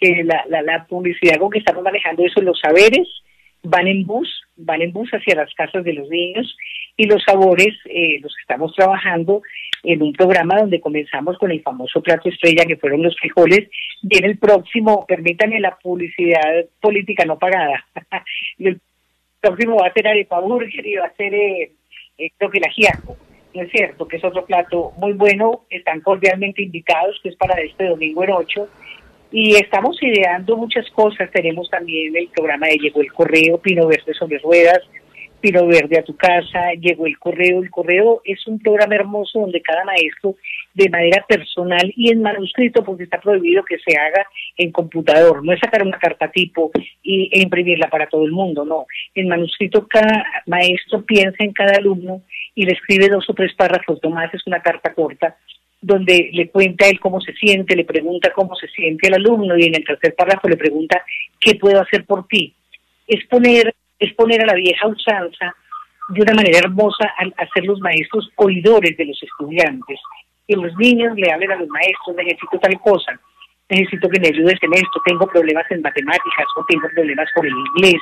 que 0.00 0.22
la, 0.24 0.44
la, 0.48 0.62
la 0.62 0.86
publicidad 0.86 1.38
con 1.38 1.50
que 1.50 1.58
estamos 1.58 1.82
manejando 1.82 2.24
eso, 2.24 2.40
los 2.40 2.58
saberes 2.60 3.08
van 3.68 3.86
en 3.86 4.06
bus, 4.06 4.28
van 4.56 4.82
en 4.82 4.92
bus 4.92 5.10
hacia 5.10 5.36
las 5.36 5.52
casas 5.54 5.84
de 5.84 5.92
los 5.92 6.08
niños 6.08 6.56
y 6.96 7.06
los 7.06 7.22
sabores 7.22 7.74
eh, 7.84 8.18
los 8.20 8.34
estamos 8.40 8.74
trabajando 8.74 9.42
en 9.84 10.02
un 10.02 10.12
programa 10.12 10.58
donde 10.58 10.80
comenzamos 10.80 11.38
con 11.38 11.50
el 11.50 11.62
famoso 11.62 12.02
plato 12.02 12.28
estrella 12.28 12.64
que 12.66 12.76
fueron 12.76 13.02
los 13.02 13.16
frijoles 13.16 13.68
y 14.02 14.18
en 14.18 14.24
el 14.24 14.38
próximo, 14.38 15.04
permítanme 15.06 15.60
la 15.60 15.76
publicidad 15.76 16.66
política 16.80 17.24
no 17.24 17.38
pagada, 17.38 17.84
el 18.58 18.80
próximo 19.40 19.76
va 19.76 19.88
a 19.88 19.92
ser 19.92 20.08
arepa 20.08 20.40
burger 20.40 20.86
y 20.86 20.96
va 20.96 21.06
a 21.06 21.14
ser 21.14 21.34
eh, 21.34 21.72
que 22.16 22.26
el 22.40 22.62
¿no 23.54 23.62
es 23.62 23.70
cierto? 23.70 24.08
Que 24.08 24.16
es 24.16 24.24
otro 24.24 24.44
plato 24.44 24.92
muy 24.96 25.12
bueno, 25.12 25.64
están 25.70 26.00
cordialmente 26.00 26.62
invitados, 26.62 27.18
que 27.22 27.30
es 27.30 27.36
para 27.36 27.60
este 27.60 27.86
domingo 27.86 28.24
en 28.24 28.32
8. 28.32 28.68
Y 29.30 29.56
estamos 29.56 30.02
ideando 30.02 30.56
muchas 30.56 30.88
cosas. 30.90 31.30
Tenemos 31.30 31.68
también 31.70 32.16
el 32.16 32.28
programa 32.28 32.66
de 32.66 32.78
Llegó 32.78 33.00
el 33.00 33.12
Correo, 33.12 33.58
Pino 33.58 33.86
Verde 33.86 34.14
sobre 34.14 34.38
Ruedas, 34.38 34.80
Pino 35.40 35.66
Verde 35.66 35.98
a 35.98 36.02
tu 36.02 36.16
casa, 36.16 36.72
llegó 36.80 37.06
el 37.06 37.18
correo. 37.18 37.62
El 37.62 37.70
correo 37.70 38.20
es 38.24 38.44
un 38.46 38.58
programa 38.58 38.96
hermoso 38.96 39.40
donde 39.40 39.60
cada 39.60 39.84
maestro, 39.84 40.34
de 40.74 40.88
manera 40.88 41.24
personal 41.28 41.92
y 41.96 42.10
en 42.10 42.22
manuscrito, 42.22 42.84
porque 42.84 43.04
está 43.04 43.20
prohibido 43.20 43.64
que 43.64 43.78
se 43.78 43.96
haga 43.96 44.26
en 44.56 44.72
computador, 44.72 45.44
no 45.44 45.52
es 45.52 45.60
sacar 45.60 45.82
una 45.82 45.98
carta 45.98 46.30
tipo 46.30 46.70
y, 47.02 47.30
e 47.32 47.40
imprimirla 47.40 47.88
para 47.88 48.08
todo 48.08 48.24
el 48.24 48.32
mundo, 48.32 48.64
no. 48.64 48.86
En 49.14 49.28
manuscrito 49.28 49.86
cada 49.88 50.24
maestro 50.46 51.04
piensa 51.04 51.44
en 51.44 51.52
cada 51.52 51.76
alumno 51.76 52.22
y 52.54 52.64
le 52.64 52.72
escribe 52.72 53.08
dos 53.08 53.28
o 53.28 53.34
tres 53.34 53.54
párrafos, 53.54 54.00
nomás 54.02 54.32
es 54.34 54.46
una 54.46 54.60
carta 54.60 54.92
corta, 54.92 55.36
donde 55.80 56.30
le 56.32 56.48
cuenta 56.48 56.88
él 56.88 56.98
cómo 57.00 57.20
se 57.20 57.32
siente, 57.34 57.76
le 57.76 57.84
pregunta 57.84 58.32
cómo 58.34 58.54
se 58.56 58.68
siente 58.68 59.08
el 59.08 59.14
alumno 59.14 59.56
y 59.56 59.64
en 59.64 59.76
el 59.76 59.84
tercer 59.84 60.14
párrafo 60.14 60.48
le 60.48 60.56
pregunta, 60.56 61.02
¿qué 61.40 61.54
puedo 61.54 61.80
hacer 61.80 62.04
por 62.04 62.26
ti? 62.26 62.54
Es 63.06 63.24
poner 63.26 63.74
es 63.98 64.14
poner 64.14 64.40
a 64.42 64.46
la 64.46 64.54
vieja 64.54 64.86
usanza 64.86 65.54
de 66.10 66.22
una 66.22 66.34
manera 66.34 66.58
hermosa 66.60 67.12
al 67.18 67.34
hacer 67.36 67.64
los 67.64 67.80
maestros 67.80 68.30
oidores 68.36 68.96
de 68.96 69.06
los 69.06 69.22
estudiantes. 69.22 70.00
Que 70.46 70.56
los 70.56 70.74
niños 70.76 71.14
le 71.16 71.30
hablen 71.30 71.52
a 71.52 71.56
los 71.56 71.68
maestros, 71.68 72.16
necesito 72.16 72.58
tal 72.58 72.78
cosa, 72.80 73.20
necesito 73.68 74.08
que 74.08 74.20
me 74.20 74.28
ayudes 74.28 74.58
en 74.62 74.72
esto, 74.72 75.02
tengo 75.04 75.26
problemas 75.26 75.64
en 75.70 75.82
matemáticas 75.82 76.46
o 76.56 76.64
tengo 76.66 76.88
problemas 76.94 77.28
con 77.34 77.46
el 77.46 77.52
inglés, 77.52 78.00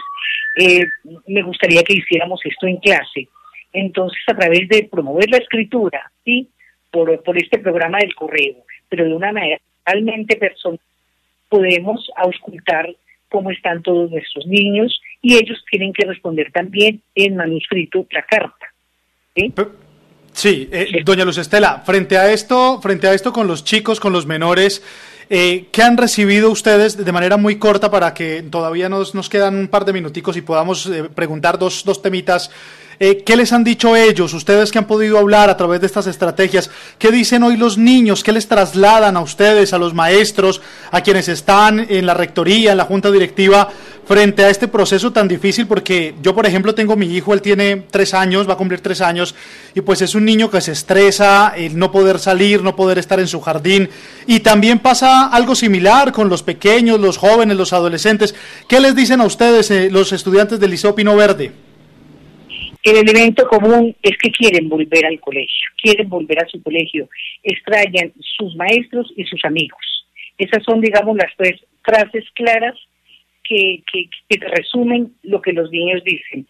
eh, 0.59 0.85
me 1.27 1.43
gustaría 1.43 1.83
que 1.83 1.95
hiciéramos 1.95 2.41
esto 2.45 2.67
en 2.67 2.77
clase. 2.77 3.29
Entonces, 3.73 4.23
a 4.29 4.37
través 4.37 4.69
de 4.69 4.89
promover 4.91 5.29
la 5.29 5.39
escritura, 5.39 6.11
¿sí? 6.25 6.49
Por, 6.97 7.23
por 7.23 7.37
este 7.37 7.59
programa 7.59 7.99
del 7.99 8.15
correo, 8.15 8.65
pero 8.89 9.05
de 9.05 9.13
una 9.13 9.31
manera 9.31 9.61
realmente 9.85 10.35
personal, 10.37 10.81
podemos 11.51 12.11
auscultar 12.17 12.89
cómo 13.29 13.51
están 13.51 13.83
todos 13.83 14.11
nuestros 14.11 14.47
niños 14.47 14.99
y 15.21 15.35
ellos 15.35 15.63
tienen 15.71 15.93
que 15.93 16.07
responder 16.07 16.51
también 16.53 17.03
en 17.15 17.37
manuscrito 17.37 18.07
la 18.11 18.23
carta. 18.23 18.67
¿sí? 20.33 20.69
Eh, 20.73 21.03
doña 21.05 21.27
Luz 21.27 21.37
Estela, 21.37 21.83
frente 21.85 22.17
a 22.17 22.33
esto, 22.33 22.81
frente 22.81 23.09
a 23.09 23.13
esto 23.13 23.31
con 23.31 23.47
los 23.47 23.63
chicos, 23.63 24.01
con 24.01 24.15
los 24.15 24.25
menores, 24.25 24.83
eh, 25.29 25.67
¿qué 25.73 25.83
han 25.83 25.99
recibido 25.99 26.51
ustedes 26.51 26.97
de 26.97 27.13
manera 27.13 27.37
muy 27.37 27.57
corta 27.59 27.91
para 27.91 28.15
que 28.15 28.43
todavía 28.43 28.89
nos, 28.89 29.15
nos 29.15 29.29
quedan 29.29 29.55
un 29.57 29.69
par 29.69 29.85
de 29.85 29.93
minuticos 29.93 30.35
y 30.39 30.41
podamos 30.41 30.87
eh, 30.87 31.05
preguntar 31.15 31.59
dos, 31.59 31.85
dos 31.85 32.01
temitas? 32.01 32.51
Eh, 32.99 33.23
¿Qué 33.25 33.37
les 33.37 33.53
han 33.53 33.63
dicho 33.63 33.95
ellos? 33.95 34.33
Ustedes 34.33 34.73
que 34.73 34.79
han 34.79 34.87
podido 34.87 35.19
hablar 35.19 35.51
a 35.51 35.57
través 35.57 35.81
de 35.81 35.87
estas 35.87 36.07
estrategias, 36.07 36.71
¿qué 36.99 37.11
dicen 37.11 37.43
hoy 37.43 37.57
los 37.57 37.77
niños? 37.77 38.25
¿Qué 38.25 38.33
les 38.33 38.49
trasladan 38.49 39.17
a 39.17 39.21
ustedes, 39.21 39.75
a 39.75 39.79
los 39.79 39.93
maestros, 39.93 40.63
a 40.91 41.03
quienes 41.03 41.29
están 41.29 41.87
en 41.91 42.07
la 42.07 42.15
rectoría, 42.15 42.73
en 42.73 42.79
la 42.79 42.85
junta 42.85 43.11
directiva, 43.11 43.69
frente 44.07 44.45
a 44.45 44.51
este 44.51 44.69
proceso 44.69 45.13
tan 45.13 45.29
difícil? 45.29 45.67
Porque 45.67 46.15
yo, 46.23 46.35
por 46.35 46.47
ejemplo, 46.47 46.75
tengo 46.75 46.97
mi 46.97 47.15
hijo, 47.15 47.35
él 47.35 47.43
tiene 47.43 47.85
tres 47.91 48.15
años, 48.15 48.49
va 48.49 48.55
a 48.55 48.57
cumplir 48.57 48.81
tres 48.81 49.03
años, 49.03 49.35
y 49.75 49.83
pues 49.83 50.01
es 50.01 50.15
un 50.15 50.25
niño 50.25 50.51
que 50.51 50.63
se 50.63 50.73
estresa, 50.73 51.53
el 51.55 51.79
no 51.79 51.93
poder 51.93 52.19
salir, 52.19 52.63
no 52.63 52.77
poder 52.77 52.99
estar 52.99 53.21
en 53.21 53.29
su 53.29 53.43
jardín, 53.43 53.91
y 54.27 54.41
también 54.41 54.79
pasa 54.79 55.27
algo 55.27 55.55
similar 55.55 56.13
con 56.13 56.31
los 56.31 56.43
pequeños, 56.43 56.99
los 56.99 57.19
jóvenes, 57.19 57.59
los 57.59 57.75
adolescentes. 57.75 58.35
¿Qué 58.69 58.81
les 58.81 58.97
dicen 58.97 59.21
a 59.21 59.25
ustedes, 59.25 59.71
eh, 59.71 59.91
los 59.91 60.13
estudiantes 60.13 60.59
del 60.59 60.71
Liceo 60.71 60.95
Pino 60.95 61.15
Verde? 61.15 61.66
El 62.87 62.99
elemento 62.99 63.49
común 63.49 63.97
es 64.01 64.17
que 64.17 64.31
quieren 64.31 64.69
volver 64.69 65.07
al 65.07 65.19
colegio, 65.19 65.71
quieren 65.83 66.09
volver 66.09 66.39
a 66.39 66.47
su 66.47 66.63
colegio, 66.63 67.09
extrañan 67.43 68.13
sus 68.21 68.55
maestros 68.55 69.13
y 69.17 69.25
sus 69.25 69.45
amigos. 69.45 70.07
Esas 70.39 70.63
son, 70.63 70.81
digamos, 70.81 71.17
las 71.17 71.33
tres 71.37 71.61
frases 71.83 72.25
claras 72.33 72.77
que, 73.43 73.83
que, 73.93 74.09
resumen 74.39 75.13
lo 75.25 75.43
que 75.43 75.53
los 75.53 75.69
niños 75.73 76.05
dicen. 76.05 76.47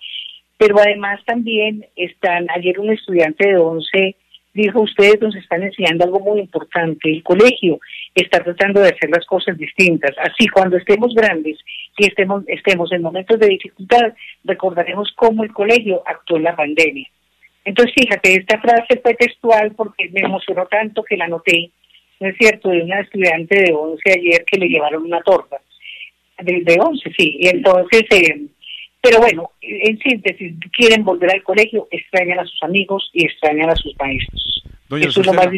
Pero 0.59 0.79
además 0.79 1.25
también 1.25 1.87
están, 1.97 2.49
ayer 2.51 2.81
un 2.81 2.91
estudiante 2.91 3.49
de 3.49 3.57
11 3.57 4.17
dijo, 4.57 4.81
ustedes 4.81 5.21
nos 5.21 5.37
están 5.37 5.63
enseñando 5.63 6.05
algo 6.05 6.21
muy 6.21 6.41
importante, 6.41 7.11
el 7.11 7.23
colegio 7.23 7.79
está 8.15 8.43
tratando 8.43 8.81
de 8.81 8.89
hacer 8.89 9.11
las 9.11 9.25
cosas 9.27 9.57
distintas. 9.59 10.13
Así, 10.19 10.49
cuando 10.49 10.77
estemos 10.77 11.15
grandes 11.15 11.59
y 11.97 12.07
estemos, 12.07 12.43
estemos 12.49 12.91
en 12.93 13.03
momentos 13.03 13.39
de 13.39 13.49
dificultad, 13.49 14.15
recordaremos 14.45 15.13
cómo 15.15 15.45
el 15.45 15.53
colegio 15.53 16.03
actuó 16.07 16.39
en 16.39 16.45
la 16.45 16.57
pandemia. 16.57 17.09
Entonces, 17.65 17.95
fíjate, 17.95 18.35
esta 18.35 18.61
frase 18.61 19.01
fue 19.03 19.15
textual 19.15 19.73
porque 19.77 20.09
me 20.11 20.21
emocionó 20.21 20.67
tanto 20.67 21.03
que 21.03 21.17
la 21.17 21.29
noté, 21.29 21.71
¿no 22.21 22.29
es 22.29 22.37
cierto?, 22.39 22.71
de 22.71 22.83
una 22.83 23.01
estudiante 23.01 23.61
de 23.61 23.73
11 23.73 24.03
ayer 24.11 24.45
que 24.45 24.59
le 24.59 24.69
llevaron 24.69 25.05
una 25.05 25.21
torta. 25.21 25.61
De, 26.39 26.63
de 26.63 26.77
11, 26.79 27.13
sí. 27.17 27.37
Y 27.41 27.49
entonces, 27.49 28.05
eh, 28.11 28.41
pero 29.07 29.21
bueno, 29.21 29.53
en 29.61 29.99
síntesis, 30.01 30.55
quieren 30.77 31.05
volver 31.05 31.31
al 31.33 31.43
colegio, 31.45 31.87
extrañan 31.93 32.41
a 32.41 32.45
sus 32.45 32.61
amigos 32.63 33.09
y 33.13 33.25
extrañan 33.25 33.71
a 33.71 33.77
sus 33.77 33.95
maestros. 33.99 34.65
Eso 34.91 35.21
es 35.21 35.27
lo 35.27 35.33
más 35.33 35.49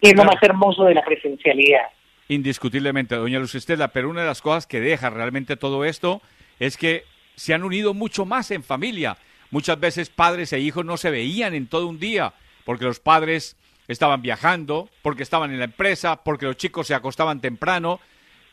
es 0.00 0.14
lo 0.14 0.24
más 0.24 0.36
hermoso 0.42 0.84
de 0.84 0.94
la 0.94 1.04
presencialidad. 1.04 1.86
Indiscutiblemente, 2.28 3.16
doña 3.16 3.40
Luz 3.40 3.54
Estela, 3.54 3.88
pero 3.88 4.10
una 4.10 4.20
de 4.20 4.26
las 4.28 4.42
cosas 4.42 4.66
que 4.66 4.80
deja 4.80 5.10
realmente 5.10 5.56
todo 5.56 5.84
esto 5.84 6.22
es 6.60 6.76
que 6.76 7.02
se 7.34 7.54
han 7.54 7.64
unido 7.64 7.94
mucho 7.94 8.24
más 8.24 8.50
en 8.52 8.62
familia. 8.62 9.16
Muchas 9.50 9.80
veces 9.80 10.10
padres 10.10 10.52
e 10.52 10.60
hijos 10.60 10.84
no 10.84 10.96
se 10.96 11.10
veían 11.10 11.54
en 11.54 11.66
todo 11.66 11.88
un 11.88 11.98
día, 11.98 12.34
porque 12.64 12.84
los 12.84 13.00
padres 13.00 13.56
estaban 13.88 14.22
viajando, 14.22 14.88
porque 15.02 15.22
estaban 15.22 15.50
en 15.50 15.58
la 15.58 15.64
empresa, 15.64 16.22
porque 16.22 16.46
los 16.46 16.56
chicos 16.56 16.86
se 16.86 16.94
acostaban 16.94 17.40
temprano. 17.40 18.00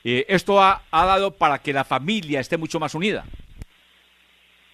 Eh, 0.04 0.26
esto 0.30 0.62
ha, 0.62 0.84
ha 0.90 1.06
dado 1.06 1.32
para 1.32 1.60
que 1.60 1.74
la 1.74 1.84
familia 1.84 2.40
esté 2.40 2.58
mucho 2.58 2.80
más 2.80 2.96
unida. 2.96 3.26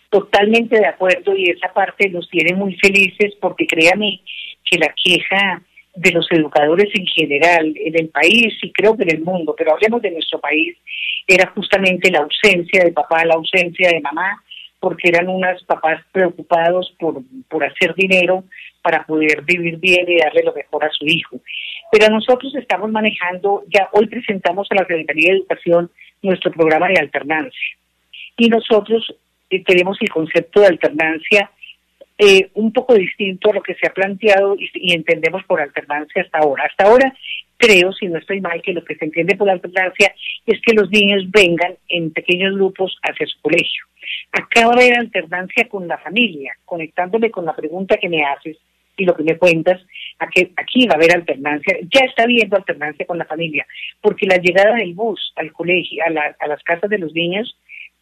Totalmente 0.10 0.78
de 0.80 0.88
acuerdo 0.88 1.36
y 1.36 1.52
esa 1.52 1.72
parte 1.72 2.10
nos 2.10 2.28
tiene 2.30 2.56
muy 2.56 2.76
felices 2.76 3.36
porque 3.40 3.68
créame 3.68 4.22
que 4.66 4.78
la 4.78 4.94
queja 5.04 5.62
de 5.96 6.12
los 6.12 6.28
educadores 6.32 6.90
en 6.94 7.06
general 7.06 7.74
en 7.76 8.00
el 8.00 8.10
país 8.10 8.54
y 8.62 8.72
creo 8.72 8.96
que 8.96 9.04
en 9.04 9.18
el 9.18 9.22
mundo, 9.22 9.54
pero 9.58 9.74
hablemos 9.74 10.02
de 10.02 10.12
nuestro 10.12 10.40
país, 10.40 10.78
era 11.28 11.52
justamente 11.52 12.10
la 12.10 12.20
ausencia 12.20 12.84
de 12.84 12.92
papá, 12.92 13.24
la 13.26 13.36
ausencia 13.36 13.90
de 13.90 14.00
mamá, 14.00 14.42
porque 14.80 15.10
eran 15.10 15.28
unos 15.28 15.64
papás 15.66 16.02
preocupados 16.12 16.96
por, 16.98 17.22
por 17.48 17.64
hacer 17.64 17.94
dinero 17.96 18.46
para 18.82 19.06
poder 19.06 19.44
vivir 19.44 19.78
bien 19.78 20.06
y 20.08 20.18
darle 20.18 20.44
lo 20.44 20.54
mejor 20.54 20.86
a 20.86 20.92
su 20.92 21.06
hijo. 21.06 21.38
Pero 21.92 22.08
nosotros 22.10 22.56
estamos 22.56 22.90
manejando, 22.92 23.64
ya 23.68 23.90
hoy 23.92 24.08
presentamos 24.08 24.68
a 24.72 24.76
la 24.76 24.86
Secretaría 24.86 25.34
de 25.34 25.40
Educación 25.40 25.92
nuestro 26.22 26.52
programa 26.52 26.88
de 26.88 27.00
alternancia. 27.00 27.78
Y 28.38 28.48
nosotros 28.48 29.14
eh, 29.50 29.64
tenemos 29.64 29.98
el 30.02 30.10
concepto 30.10 30.62
de 30.62 30.68
alternancia 30.68 31.52
eh, 32.22 32.50
un 32.56 32.74
poco 32.74 32.96
distinto 32.96 33.50
a 33.50 33.54
lo 33.54 33.64
que 33.64 33.76
se 33.76 33.88
ha 33.88 33.94
planteado 33.94 34.58
y, 34.60 34.94
entendemos 34.94 35.42
por 35.46 35.62
alternancia 35.62 36.22
hasta 36.22 36.40
ahora. 36.40 36.66
Hasta 36.66 36.84
ahora 36.84 37.16
creo, 37.56 37.94
si 37.94 38.08
no 38.08 38.18
estoy 38.18 38.42
mal, 38.42 38.62
que 38.62 38.74
lo 38.74 38.84
que 38.84 38.96
se 38.96 39.06
entiende 39.06 39.38
por 39.38 39.50
alternancia 39.50 40.14
es 40.46 40.60
que 40.62 40.74
los 40.74 40.90
niños 40.90 41.24
vengan 41.32 41.76
en 41.88 42.12
pequeños 42.12 42.56
grupos 42.56 42.98
hacia 43.04 43.26
su 43.26 43.40
colegio. 43.42 43.86
Acá 44.34 44.68
va 44.68 44.74
a 44.74 44.76
haber 44.76 45.00
alternancia 45.00 45.70
con 45.70 45.88
la 45.88 45.98
familia, 45.98 46.54
conectándome 46.66 47.32
con 47.32 47.46
la 47.46 47.56
pregunta 47.56 47.96
que 47.96 48.10
me 48.10 48.26
haces 48.26 48.58
y 48.98 49.06
lo 49.06 49.16
que 49.16 49.24
me 49.24 49.38
cuentas, 49.38 49.82
aquí, 50.20 50.52
aquí 50.58 50.88
va 50.88 50.96
a 50.96 50.98
haber 50.98 51.16
alternancia, 51.16 51.78
ya 51.84 52.02
está 52.06 52.24
habiendo 52.24 52.58
alternancia 52.58 53.06
con 53.06 53.18
la 53.18 53.24
familia, 53.24 53.66
porque 54.02 54.26
la 54.26 54.36
llegada 54.38 54.76
del 54.76 54.94
bus 54.94 55.32
al 55.38 55.54
colegio, 55.54 56.04
a, 56.04 56.36
a 56.38 56.48
las 56.48 56.62
casas 56.64 56.90
de 56.90 56.98
los 56.98 57.14
niños, 57.14 57.56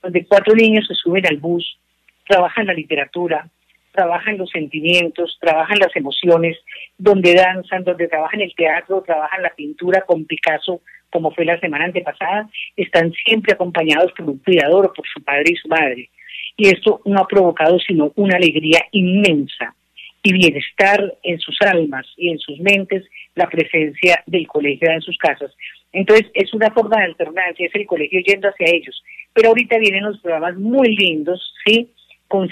donde 0.07 0.25
cuatro 0.25 0.55
niños 0.55 0.87
se 0.87 0.95
suben 0.95 1.27
al 1.27 1.35
bus, 1.35 1.77
trabajan 2.25 2.67
la 2.67 2.73
literatura, 2.73 3.49
trabajan 3.91 4.37
los 4.37 4.49
sentimientos, 4.49 5.37
trabajan 5.41 5.79
las 5.79 5.93
emociones, 5.97 6.57
donde 6.97 7.33
danzan, 7.33 7.83
donde 7.83 8.07
trabajan 8.07 8.39
el 8.39 8.55
teatro, 8.55 9.03
trabajan 9.05 9.41
la 9.41 9.49
pintura 9.49 10.05
con 10.07 10.23
Picasso, 10.23 10.79
como 11.11 11.31
fue 11.31 11.43
la 11.43 11.59
semana 11.59 11.85
antepasada, 11.85 12.49
están 12.77 13.11
siempre 13.25 13.51
acompañados 13.53 14.13
por 14.13 14.29
un 14.29 14.37
cuidador, 14.37 14.93
por 14.95 15.05
su 15.05 15.21
padre 15.21 15.51
y 15.51 15.55
su 15.57 15.67
madre. 15.67 16.09
Y 16.55 16.69
esto 16.69 17.01
no 17.03 17.19
ha 17.19 17.27
provocado 17.27 17.77
sino 17.79 18.13
una 18.15 18.37
alegría 18.37 18.79
inmensa 18.91 19.75
y 20.23 20.31
bienestar 20.31 21.17
en 21.23 21.37
sus 21.39 21.61
almas 21.63 22.05
y 22.15 22.29
en 22.29 22.39
sus 22.39 22.57
mentes 22.59 23.03
la 23.35 23.49
presencia 23.49 24.23
del 24.25 24.47
colegio 24.47 24.89
en 24.89 25.01
sus 25.01 25.17
casas. 25.17 25.51
Entonces 25.91 26.27
es 26.33 26.53
una 26.53 26.71
forma 26.71 26.97
de 26.97 27.05
alternancia, 27.05 27.65
es 27.65 27.75
el 27.75 27.85
colegio 27.85 28.21
yendo 28.21 28.47
hacia 28.47 28.67
ellos. 28.73 29.03
Pero 29.37 29.49
ahorita 29.49 29.77
vienen 29.77 30.03
los 30.03 30.17
programas 30.17 30.57
muy 30.57 30.95
lindos, 30.95 31.53
¿sí? 31.63 31.91
con, 32.27 32.49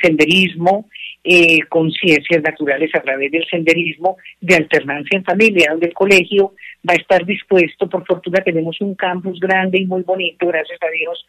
senderismo, 0.00 0.88
eh, 1.24 1.58
con 1.68 1.90
ciencias 1.90 2.40
naturales 2.40 2.94
a 2.94 3.00
través 3.00 3.32
del 3.32 3.44
senderismo, 3.50 4.16
de 4.40 4.54
alternancia 4.54 5.18
en 5.18 5.24
familia, 5.24 5.72
donde 5.72 5.88
el 5.88 5.92
colegio 5.92 6.54
va 6.88 6.92
a 6.92 6.98
estar 6.98 7.26
dispuesto, 7.26 7.88
por 7.88 8.06
fortuna 8.06 8.44
tenemos 8.44 8.80
un 8.80 8.94
campus 8.94 9.40
grande 9.40 9.78
y 9.78 9.86
muy 9.86 10.02
bonito, 10.02 10.46
gracias 10.46 10.78
a 10.80 10.90
Dios, 10.92 11.26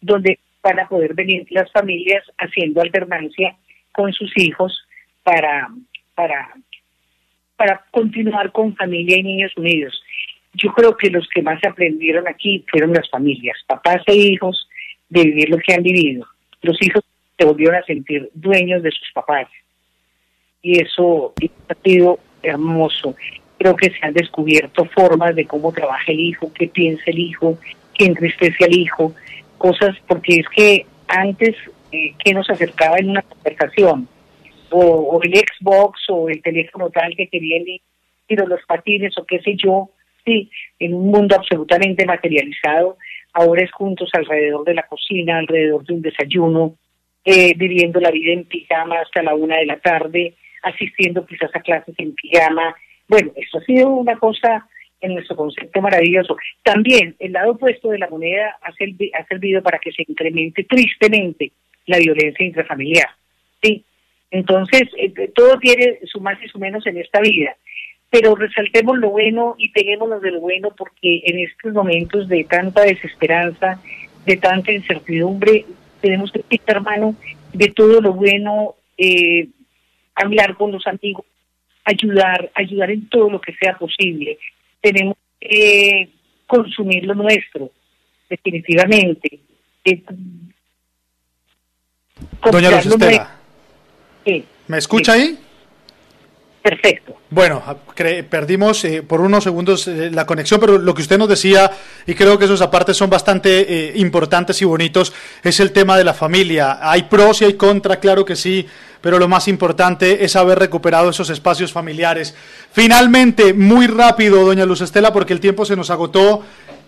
donde 0.00 0.40
van 0.60 0.80
a 0.80 0.88
poder 0.88 1.14
venir 1.14 1.46
las 1.50 1.70
familias 1.70 2.24
haciendo 2.36 2.80
alternancia 2.80 3.54
con 3.92 4.12
sus 4.12 4.36
hijos 4.36 4.76
para, 5.22 5.68
para, 6.16 6.52
para 7.54 7.84
continuar 7.92 8.50
con 8.50 8.74
familia 8.74 9.18
y 9.18 9.22
niños 9.22 9.52
unidos. 9.56 10.02
Yo 10.54 10.72
creo 10.72 10.96
que 10.96 11.10
los 11.10 11.28
que 11.28 11.42
más 11.42 11.62
aprendieron 11.64 12.28
aquí 12.28 12.64
fueron 12.70 12.92
las 12.92 13.08
familias, 13.08 13.56
papás 13.66 14.02
e 14.06 14.14
hijos, 14.14 14.68
de 15.08 15.24
vivir 15.24 15.50
lo 15.50 15.58
que 15.58 15.74
han 15.74 15.82
vivido. 15.82 16.26
Los 16.62 16.80
hijos 16.82 17.02
se 17.38 17.44
volvieron 17.44 17.76
a 17.76 17.84
sentir 17.84 18.30
dueños 18.34 18.82
de 18.82 18.90
sus 18.90 19.10
papás. 19.12 19.48
Y 20.62 20.80
eso 20.80 21.32
ha 21.68 21.74
sido 21.82 22.18
hermoso. 22.42 23.16
Creo 23.58 23.76
que 23.76 23.90
se 23.90 23.98
han 24.06 24.12
descubierto 24.12 24.84
formas 24.86 25.34
de 25.34 25.46
cómo 25.46 25.72
trabaja 25.72 26.12
el 26.12 26.20
hijo, 26.20 26.52
qué 26.52 26.68
piensa 26.68 27.04
el 27.06 27.18
hijo, 27.18 27.58
qué 27.94 28.06
entristece 28.06 28.64
al 28.64 28.74
hijo, 28.74 29.14
cosas, 29.58 29.96
porque 30.06 30.36
es 30.36 30.48
que 30.54 30.86
antes 31.08 31.56
eh, 31.90 32.14
que 32.22 32.34
nos 32.34 32.48
acercaba 32.48 32.98
en 32.98 33.10
una 33.10 33.22
conversación, 33.22 34.08
o, 34.70 35.20
el 35.22 35.32
Xbox 35.34 36.00
o 36.08 36.28
el 36.28 36.42
teléfono 36.42 36.90
tal 36.90 37.14
que 37.14 37.28
quería 37.28 37.58
el 37.58 37.68
hijo, 37.68 37.84
los 38.46 38.64
patines 38.66 39.16
o 39.18 39.26
qué 39.26 39.40
sé 39.40 39.54
yo, 39.56 39.90
sí, 40.24 40.50
en 40.78 40.94
un 40.94 41.08
mundo 41.08 41.36
absolutamente 41.36 42.04
materializado, 42.06 42.96
ahora 43.32 43.62
es 43.64 43.72
juntos 43.72 44.10
alrededor 44.12 44.64
de 44.64 44.74
la 44.74 44.86
cocina, 44.86 45.38
alrededor 45.38 45.84
de 45.84 45.94
un 45.94 46.02
desayuno, 46.02 46.76
eh, 47.24 47.54
viviendo 47.56 48.00
la 48.00 48.10
vida 48.10 48.32
en 48.32 48.44
pijama 48.44 49.00
hasta 49.00 49.22
la 49.22 49.34
una 49.34 49.56
de 49.56 49.66
la 49.66 49.78
tarde, 49.78 50.34
asistiendo 50.62 51.24
quizás 51.26 51.54
a 51.54 51.60
clases 51.60 51.94
en 51.98 52.14
pijama. 52.14 52.74
Bueno, 53.08 53.32
esto 53.36 53.58
ha 53.58 53.64
sido 53.64 53.88
una 53.88 54.16
cosa 54.18 54.66
en 55.00 55.14
nuestro 55.14 55.36
concepto 55.36 55.80
maravilloso. 55.80 56.36
También 56.62 57.16
el 57.18 57.32
lado 57.32 57.52
opuesto 57.52 57.90
de 57.90 57.98
la 57.98 58.08
moneda 58.08 58.56
ha, 58.62 58.68
ha 58.68 59.26
servido 59.26 59.62
para 59.62 59.78
que 59.78 59.92
se 59.92 60.04
incremente 60.06 60.64
tristemente 60.64 61.52
la 61.86 61.98
violencia 61.98 62.46
intrafamiliar. 62.46 63.08
Sí, 63.60 63.84
entonces 64.30 64.84
eh, 64.96 65.30
todo 65.34 65.58
tiene 65.58 65.98
su 66.04 66.20
más 66.20 66.42
y 66.42 66.48
su 66.48 66.58
menos 66.58 66.86
en 66.86 66.98
esta 66.98 67.20
vida, 67.20 67.56
pero 68.12 68.34
resaltemos 68.34 68.98
lo 68.98 69.08
bueno 69.08 69.54
y 69.56 69.70
peguémonos 69.70 70.20
de 70.20 70.32
lo 70.32 70.40
bueno 70.40 70.68
porque 70.76 71.22
en 71.24 71.38
estos 71.38 71.72
momentos 71.72 72.28
de 72.28 72.44
tanta 72.44 72.82
desesperanza, 72.82 73.80
de 74.26 74.36
tanta 74.36 74.70
incertidumbre, 74.70 75.64
tenemos 76.02 76.30
que 76.30 76.44
echar 76.50 76.82
mano 76.82 77.16
de 77.54 77.68
todo 77.68 78.02
lo 78.02 78.12
bueno, 78.12 78.74
eh, 78.98 79.48
hablar 80.14 80.58
con 80.58 80.72
los 80.72 80.86
amigos, 80.86 81.24
ayudar, 81.84 82.50
ayudar 82.54 82.90
en 82.90 83.08
todo 83.08 83.30
lo 83.30 83.40
que 83.40 83.54
sea 83.54 83.78
posible. 83.78 84.36
Tenemos 84.82 85.16
que 85.40 86.10
consumir 86.46 87.04
lo 87.04 87.14
nuestro, 87.14 87.70
definitivamente. 88.28 89.40
Doña 92.50 92.72
Luz 92.72 92.98
Sí. 94.26 94.44
¿Me 94.68 94.76
escucha 94.76 95.14
ahí? 95.14 95.38
Perfecto. 96.62 97.16
Bueno, 97.28 97.60
perdimos 98.30 98.84
eh, 98.84 99.02
por 99.02 99.20
unos 99.20 99.42
segundos 99.42 99.88
eh, 99.88 100.10
la 100.12 100.24
conexión, 100.24 100.60
pero 100.60 100.78
lo 100.78 100.94
que 100.94 101.02
usted 101.02 101.18
nos 101.18 101.28
decía, 101.28 101.68
y 102.06 102.14
creo 102.14 102.38
que 102.38 102.44
esos 102.44 102.60
apartes 102.60 102.96
son 102.96 103.10
bastante 103.10 103.88
eh, 103.88 103.92
importantes 103.96 104.62
y 104.62 104.64
bonitos, 104.64 105.12
es 105.42 105.58
el 105.58 105.72
tema 105.72 105.98
de 105.98 106.04
la 106.04 106.14
familia. 106.14 106.78
Hay 106.80 107.04
pros 107.04 107.42
y 107.42 107.46
hay 107.46 107.54
contra, 107.54 107.96
claro 107.98 108.24
que 108.24 108.36
sí, 108.36 108.64
pero 109.00 109.18
lo 109.18 109.26
más 109.26 109.48
importante 109.48 110.24
es 110.24 110.36
haber 110.36 110.60
recuperado 110.60 111.10
esos 111.10 111.30
espacios 111.30 111.72
familiares. 111.72 112.32
Finalmente, 112.70 113.54
muy 113.54 113.88
rápido, 113.88 114.44
doña 114.44 114.64
Luz 114.64 114.82
Estela, 114.82 115.12
porque 115.12 115.32
el 115.32 115.40
tiempo 115.40 115.64
se 115.64 115.74
nos 115.74 115.90
agotó. 115.90 116.42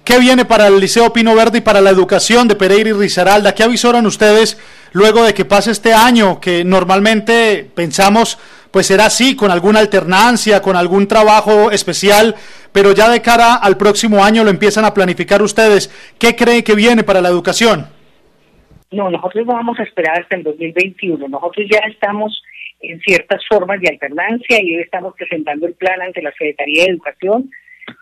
¿Qué 0.05 0.19
viene 0.19 0.45
para 0.45 0.69
el 0.69 0.79
Liceo 0.79 1.13
Pino 1.13 1.35
Verde 1.35 1.59
y 1.59 1.63
para 1.63 1.81
la 1.81 1.91
educación 1.91 2.47
de 2.47 2.55
Pereira 2.55 2.91
y 2.91 2.93
Risaralda? 2.93 3.55
¿Qué 3.55 3.65
avisoran 3.65 4.07
ustedes 4.07 4.59
luego 4.93 5.25
de 5.25 5.33
que 5.35 5.47
pase 5.47 5.71
este 5.71 5.95
año 5.95 6.39
que 6.41 6.63
normalmente 6.63 7.69
pensamos 7.75 8.39
pues 8.75 8.89
será 8.89 9.07
así, 9.07 9.37
con 9.37 9.53
alguna 9.53 9.79
alternancia, 9.79 10.61
con 10.61 10.75
algún 10.75 11.07
trabajo 11.07 11.71
especial, 11.71 12.35
pero 12.73 12.93
ya 12.93 13.09
de 13.09 13.23
cara 13.23 13.55
al 13.55 13.77
próximo 13.77 14.25
año 14.25 14.43
lo 14.43 14.51
empiezan 14.51 14.85
a 14.85 14.93
planificar 14.93 15.41
ustedes. 15.43 15.87
¿Qué 16.19 16.35
cree 16.35 16.65
que 16.65 16.75
viene 16.75 17.05
para 17.05 17.21
la 17.21 17.29
educación? 17.29 17.87
No, 18.91 19.09
nosotros 19.11 19.47
no 19.47 19.53
vamos 19.53 19.79
a 19.79 19.85
esperar 19.85 20.21
hasta 20.21 20.35
el 20.35 20.43
2021. 20.43 21.29
Nosotros 21.29 21.65
ya 21.71 21.87
estamos 21.87 22.43
en 22.81 22.99
ciertas 23.03 23.43
formas 23.49 23.81
de 23.81 23.91
alternancia 23.91 24.61
y 24.61 24.75
hoy 24.75 24.83
estamos 24.83 25.15
presentando 25.17 25.69
el 25.69 25.75
plan 25.75 26.03
ante 26.03 26.21
la 26.21 26.33
Secretaría 26.33 26.83
de 26.83 26.91
Educación 26.91 27.49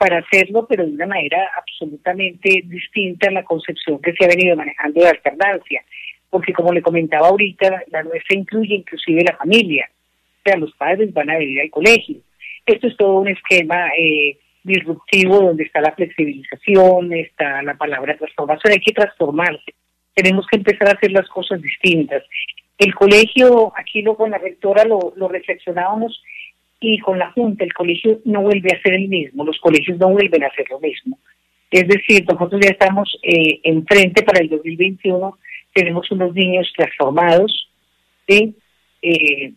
para 0.00 0.20
hacerlo, 0.20 0.66
pero 0.66 0.86
de 0.86 0.92
una 0.92 1.06
manera 1.06 1.50
absolutamente 1.54 2.62
distinta 2.64 3.28
a 3.28 3.32
la 3.32 3.44
concepción 3.44 4.00
que 4.00 4.14
se 4.14 4.24
ha 4.24 4.28
venido 4.28 4.56
manejando 4.56 5.02
de 5.02 5.10
alternancia. 5.10 5.84
Porque 6.30 6.54
como 6.54 6.72
le 6.72 6.80
comentaba 6.80 7.28
ahorita, 7.28 7.82
la 7.88 8.04
nuestra 8.04 8.38
incluye 8.38 8.76
inclusive 8.76 9.22
la 9.22 9.36
familia 9.36 9.86
sea, 10.44 10.56
los 10.56 10.72
padres 10.72 11.12
van 11.12 11.30
a 11.30 11.38
venir 11.38 11.60
al 11.60 11.70
colegio. 11.70 12.16
Esto 12.66 12.86
es 12.86 12.96
todo 12.96 13.20
un 13.20 13.28
esquema 13.28 13.88
eh, 13.98 14.38
disruptivo 14.62 15.40
donde 15.40 15.64
está 15.64 15.80
la 15.80 15.92
flexibilización, 15.92 17.12
está 17.12 17.62
la 17.62 17.74
palabra 17.74 18.16
transformación, 18.16 18.72
hay 18.72 18.80
que 18.80 18.92
transformarse. 18.92 19.74
Tenemos 20.14 20.46
que 20.46 20.58
empezar 20.58 20.88
a 20.88 20.92
hacer 20.92 21.10
las 21.10 21.28
cosas 21.28 21.60
distintas. 21.60 22.22
El 22.78 22.94
colegio, 22.94 23.72
aquí 23.76 24.02
lo, 24.02 24.16
con 24.16 24.30
la 24.30 24.38
rectora 24.38 24.84
lo, 24.84 25.12
lo 25.16 25.28
reflexionábamos 25.28 26.22
y 26.80 26.98
con 26.98 27.18
la 27.18 27.30
Junta, 27.32 27.64
el 27.64 27.72
colegio 27.72 28.20
no 28.24 28.42
vuelve 28.42 28.70
a 28.72 28.82
ser 28.82 28.94
el 28.94 29.08
mismo, 29.08 29.44
los 29.44 29.58
colegios 29.60 29.98
no 29.98 30.10
vuelven 30.10 30.42
a 30.44 30.54
ser 30.54 30.66
lo 30.68 30.80
mismo. 30.80 31.18
Es 31.70 31.88
decir, 31.88 32.24
nosotros 32.28 32.60
ya 32.62 32.70
estamos 32.70 33.18
eh, 33.22 33.60
enfrente 33.62 34.22
para 34.22 34.40
el 34.40 34.48
2021, 34.50 35.38
tenemos 35.72 36.10
unos 36.10 36.34
niños 36.34 36.70
transformados, 36.76 37.68
¿sí? 38.28 38.54
Eh, 39.00 39.52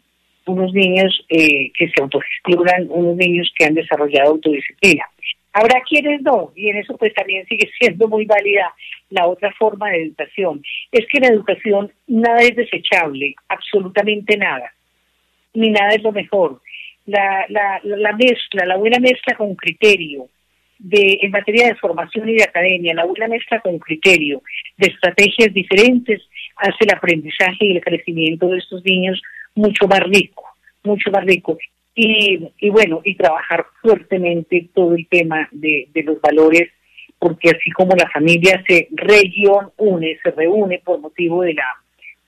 unos 0.46 0.74
niños 0.74 1.26
eh, 1.30 1.72
que 1.78 1.88
se 1.90 2.02
autogestionan, 2.02 2.88
unos 2.90 3.16
niños 3.16 3.52
que 3.58 3.66
han 3.66 3.74
desarrollado 3.74 4.32
autodisciplina. 4.32 5.06
Habrá 5.54 5.82
quienes 5.88 6.22
no, 6.22 6.52
y 6.56 6.70
en 6.70 6.78
eso 6.78 6.98
pues 6.98 7.14
también 7.14 7.46
sigue 7.48 7.70
siendo 7.80 8.08
muy 8.08 8.26
válida 8.26 8.74
la 9.10 9.28
otra 9.28 9.54
forma 9.54 9.90
de 9.90 10.04
educación. 10.04 10.62
Es 10.92 11.06
que 11.08 11.20
la 11.20 11.28
educación 11.28 11.92
nada 12.08 12.40
es 12.40 12.56
desechable, 12.56 13.36
absolutamente 13.48 14.38
nada, 14.38 14.74
ni 15.54 15.70
nada 15.70 15.90
es 15.90 16.04
lo 16.04 16.12
mejor. 16.12 16.62
La, 17.06 17.46
la, 17.50 17.80
la 17.84 18.14
mezcla, 18.14 18.66
la 18.66 18.78
buena 18.78 19.00
mezcla 19.00 19.36
con 19.36 19.56
criterio, 19.56 20.28
de, 20.78 21.20
en 21.22 21.32
materia 21.32 21.68
de 21.68 21.76
formación 21.76 22.28
y 22.30 22.36
de 22.36 22.44
academia, 22.44 22.94
la 22.94 23.06
buena 23.06 23.28
mezcla 23.28 23.60
con 23.62 23.80
criterio, 23.80 24.42
de 24.78 24.88
estrategias 24.88 25.54
diferentes, 25.54 26.22
hace 26.58 26.78
el 26.82 26.94
aprendizaje 26.94 27.66
y 27.66 27.72
el 27.78 27.82
crecimiento 27.82 28.48
de 28.50 28.58
estos 28.58 28.84
niños 28.84 29.22
mucho 29.56 29.88
más 29.88 30.02
rico, 30.02 30.44
mucho 30.84 31.10
más 31.12 31.26
rico. 31.26 31.58
Y, 31.96 32.52
y 32.60 32.70
bueno, 32.70 33.02
y 33.04 33.16
trabajar 33.16 33.66
fuertemente 33.82 34.70
todo 34.74 34.96
el 34.96 35.08
tema 35.08 35.48
de, 35.52 35.90
los 36.04 36.20
valores, 36.22 36.70
porque 37.18 37.52
así 37.52 37.72
como 37.72 37.96
la 37.96 38.10
familia 38.10 38.62
se 38.68 38.90
región 38.92 39.72
une, 39.78 40.20
se 40.22 40.32
reúne 40.32 40.82
por 40.84 41.00
motivo 41.00 41.42
de 41.42 41.54
la, 41.54 41.68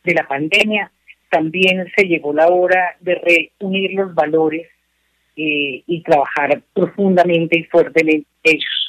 de 0.04 0.14
la 0.14 0.28
pandemia, 0.28 0.90
también 1.30 1.86
se 1.96 2.06
llegó 2.06 2.34
la 2.34 2.48
hora 2.48 2.96
de 3.02 3.52
reunir 3.60 3.92
los 3.94 4.16
valores 4.16 4.68
eh, 5.36 5.84
y 5.86 6.02
trabajar 6.02 6.62
profundamente 6.74 7.60
y 7.60 7.64
fuertemente 7.66 8.28
ellos. 8.44 8.87